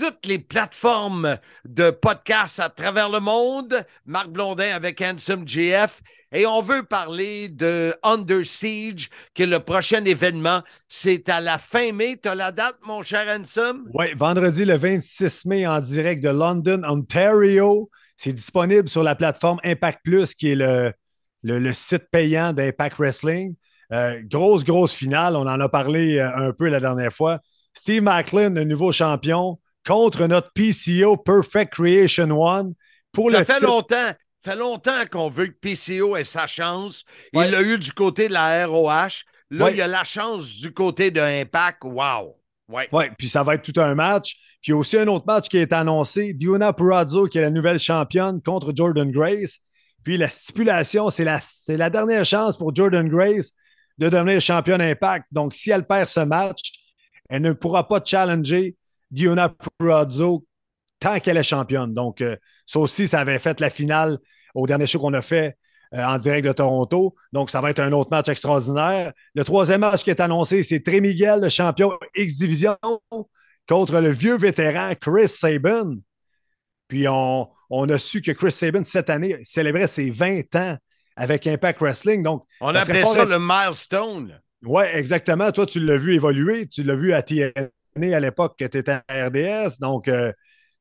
[0.00, 1.36] toutes les plateformes
[1.66, 3.84] de podcasts à travers le monde.
[4.06, 6.00] Marc Blondin avec Handsome GF.
[6.32, 10.62] Et on veut parler de Under Siege, qui est le prochain événement.
[10.88, 12.18] C'est à la fin mai.
[12.22, 13.90] Tu as la date, mon cher Handsome?
[13.92, 17.90] Oui, vendredi le 26 mai en direct de London, Ontario.
[18.16, 20.94] C'est disponible sur la plateforme Impact Plus, qui est le,
[21.42, 23.54] le, site payant d'Impact Wrestling.
[23.92, 25.36] Euh, grosse, grosse finale.
[25.36, 27.40] On en a parlé euh, un peu la dernière fois.
[27.74, 32.74] Steve Macklin, le nouveau champion, contre notre PCO Perfect Creation One.
[33.12, 34.10] Pour ça le fait titre- longtemps.
[34.44, 37.04] fait longtemps qu'on veut que PCO ait sa chance.
[37.34, 37.46] Ouais.
[37.48, 39.24] Il l'a eu du côté de la ROH.
[39.50, 39.74] Là, Ouais.
[39.74, 41.78] il a la chance du côté de Impact.
[41.84, 42.36] Wow!
[42.68, 42.88] Ouais.
[42.92, 44.34] Oui, puis ça va être tout un match.
[44.62, 46.32] Puis il y a aussi un autre match qui est annoncé.
[46.34, 49.58] Diona Purazzo, qui est la nouvelle championne, contre Jordan Grace.
[50.04, 53.50] Puis la stipulation, c'est la, c'est la dernière chance pour Jordan Grace
[53.98, 55.26] de devenir championne Impact.
[55.32, 56.72] Donc, si elle perd ce match,
[57.28, 58.76] elle ne pourra pas challenger
[59.10, 59.48] Diona
[59.78, 60.44] Purazzo
[61.00, 61.92] tant qu'elle est championne.
[61.94, 62.36] Donc, euh,
[62.66, 64.18] ça aussi, ça avait fait la finale
[64.54, 65.56] au dernier show qu'on a fait
[65.94, 67.14] euh, en direct de Toronto.
[67.32, 69.12] Donc, ça va être un autre match extraordinaire.
[69.34, 72.76] Le troisième match qui est annoncé, c'est Trey Miguel, le champion X-Division,
[73.68, 75.96] contre le vieux vétéran Chris Sabin.
[76.88, 80.76] Puis, on, on a su que Chris Sabin, cette année, célébrait ses 20 ans
[81.16, 82.22] avec Impact Wrestling.
[82.22, 84.40] Donc, On appelait ça le milestone.
[84.62, 85.50] oui, exactement.
[85.52, 86.66] Toi, tu l'as vu évoluer.
[86.66, 89.78] Tu l'as vu à TNA à l'époque que tu étais à RDS.
[89.80, 90.32] Donc, euh,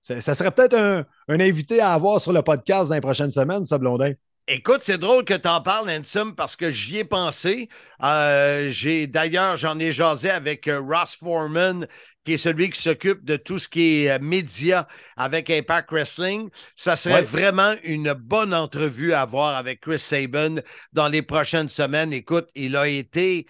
[0.02, 3.66] ça, serait peut-être un, un invité à avoir sur le podcast dans les prochaines semaines,
[3.66, 4.14] ça, Blondin.
[4.52, 7.70] Écoute, c'est drôle que tu en parles, Ansem, parce que j'y ai pensé.
[8.04, 11.86] Euh, j'ai D'ailleurs, j'en ai jasé avec euh, Ross Foreman,
[12.26, 14.88] qui est celui qui s'occupe de tout ce qui est euh, média
[15.18, 16.50] avec Impact Wrestling.
[16.76, 17.22] Ça serait Ouais.
[17.22, 20.56] vraiment une bonne entrevue à avoir avec Chris Sabin
[20.94, 22.12] dans les prochaines semaines.
[22.12, 23.46] Écoute, il a été,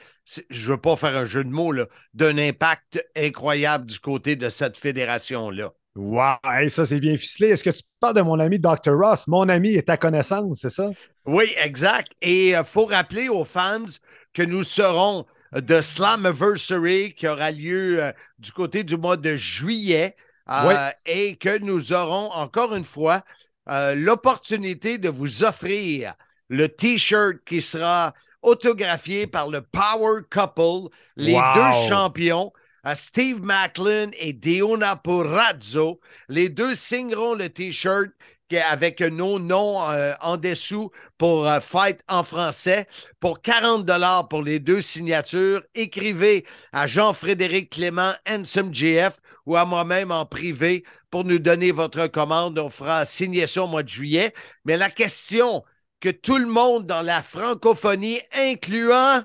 [0.49, 1.73] je ne veux pas faire un jeu de mots,
[2.13, 5.71] d'un impact incroyable du côté de cette fédération-là.
[5.95, 7.49] Wow, hey, ça, c'est bien ficelé.
[7.49, 8.93] Est-ce que tu parles de mon ami Dr.
[8.95, 9.27] Ross?
[9.27, 10.89] Mon ami est ta connaissance, c'est ça?
[11.25, 12.11] Oui, exact.
[12.21, 13.85] Et il faut rappeler aux fans
[14.33, 20.15] que nous serons de Slammiversary qui aura lieu euh, du côté du mois de juillet
[20.49, 20.75] euh, Oui.
[21.05, 23.23] et que nous aurons encore une fois
[23.69, 26.13] euh, l'opportunité de vous offrir
[26.49, 31.41] le T-shirt qui sera autographié par le Power Couple, les Wow.
[31.55, 32.53] deux champions.
[32.93, 35.99] Steve Macklin et Diona Purazzo.
[36.27, 38.09] Les deux signeront le T-shirt
[38.57, 42.87] avec nos noms euh, en dessous pour euh, Fight en français.
[43.19, 49.65] Pour 40 dollars pour les deux signatures, écrivez à Jean-Frédéric Clément, Handsome GF ou à
[49.65, 52.57] moi-même en privé pour nous donner votre commande.
[52.57, 54.33] On fera signer ça au mois de juillet.
[54.65, 55.63] Mais la question
[55.99, 59.21] que tout le monde dans la francophonie, incluant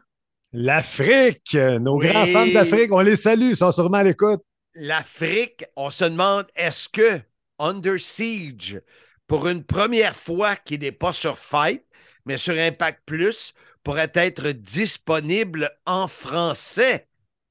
[0.54, 1.52] L'Afrique!
[1.54, 2.08] Nos Oui.
[2.08, 4.40] grands fans d'Afrique, on les salue, ils sont sûrement à l'écoute.
[4.74, 7.20] l'Afrique, on se demande est-ce que
[7.58, 8.80] Under Siege,
[9.26, 11.84] pour une première fois qui n'est pas sur Fight,
[12.26, 13.52] mais sur Impact Plus,
[13.82, 17.08] pourrait être disponible en français?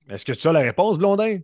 [0.10, 1.40] Est-ce que tu as la réponse, Blondin?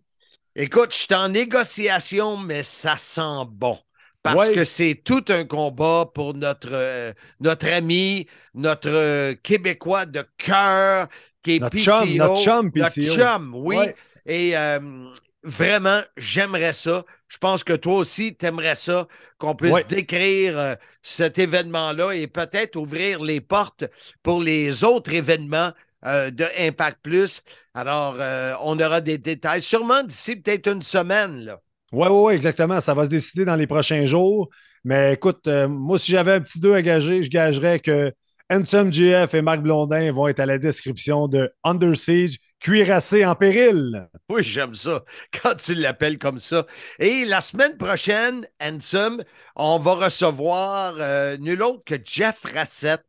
[0.56, 3.80] Écoute, je suis en négociation, mais ça sent bon.
[4.22, 4.54] parce Ouais.
[4.54, 11.08] que c'est tout un combat pour notre, euh, notre ami, notre euh, Québécois de cœur,
[11.44, 11.84] qui est Notre PCO.
[11.92, 13.78] chum, notre chum Notre chum, oui.
[13.78, 13.96] Ouais.
[14.26, 14.80] Et euh,
[15.44, 17.04] vraiment, j'aimerais ça.
[17.28, 19.84] Je pense que toi aussi, tu aimerais ça, qu'on puisse Ouais.
[19.88, 23.86] décrire euh, cet événement-là et peut-être ouvrir les portes
[24.24, 25.72] pour les autres événements
[26.06, 27.42] euh, de Impact Plus.
[27.74, 31.40] Alors, euh, on aura des détails, sûrement d'ici peut-être une semaine.
[31.46, 31.60] Là.
[31.92, 32.82] Oui, oui, oui, exactement.
[32.82, 34.50] Ça va se décider dans les prochains jours.
[34.84, 38.14] Mais écoute, euh, moi, si j'avais un petit 2 à gager, je gagerais que
[38.52, 43.36] Handsome GF et Marc Blondin vont être à la description de Under Siege, cuirassé en
[43.36, 44.10] péril.
[44.30, 45.04] Oui, j'aime ça
[45.42, 46.66] quand tu l'appelles comme ça.
[46.98, 49.24] Et la semaine prochaine, Handsome,
[49.56, 53.04] on va recevoir euh, nul autre que Jeff Rassett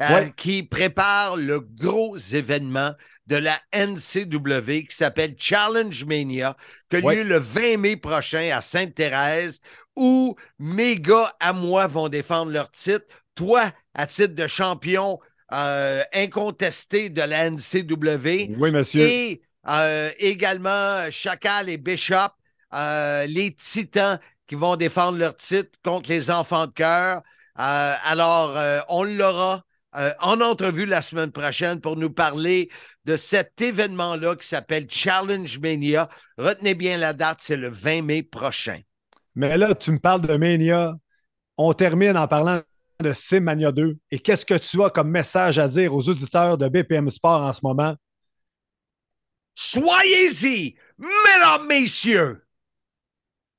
[0.00, 0.32] euh, Ouais.
[0.36, 2.92] qui prépare le gros événement
[3.26, 6.56] de la NCW qui s'appelle Challenge Mania,
[6.90, 7.16] qui a Ouais.
[7.16, 9.60] lieu le 20 mai prochain à Sainte-Thérèse,
[9.96, 13.04] où mes gars à moi vont défendre leur titre.
[13.34, 15.18] Toi, à titre de champion
[15.52, 18.54] euh, incontesté de la NCW.
[18.58, 19.02] Oui, monsieur.
[19.02, 22.32] Et euh, également Chacal et Bishop,
[22.74, 27.22] euh, les Titans qui vont défendre leur titre contre les enfants de cœur.
[27.54, 28.56] Alors,
[28.90, 29.64] on l'aura
[30.20, 32.68] en entrevue la semaine prochaine pour nous parler
[33.06, 36.08] de cet événement-là qui s'appelle Challenge Mania.
[36.36, 38.80] Retenez bien la date, c'est le 20 mai prochain.
[39.34, 40.94] Mais là, tu me parles de Mania.
[41.56, 42.60] On termine en parlant
[43.02, 43.96] de Simmania 2.
[44.10, 47.52] Et qu'est-ce que tu as comme message à dire aux auditeurs de BPM Sport en
[47.52, 47.94] ce moment?
[49.54, 52.45] Soyez-y, mesdames, messieurs!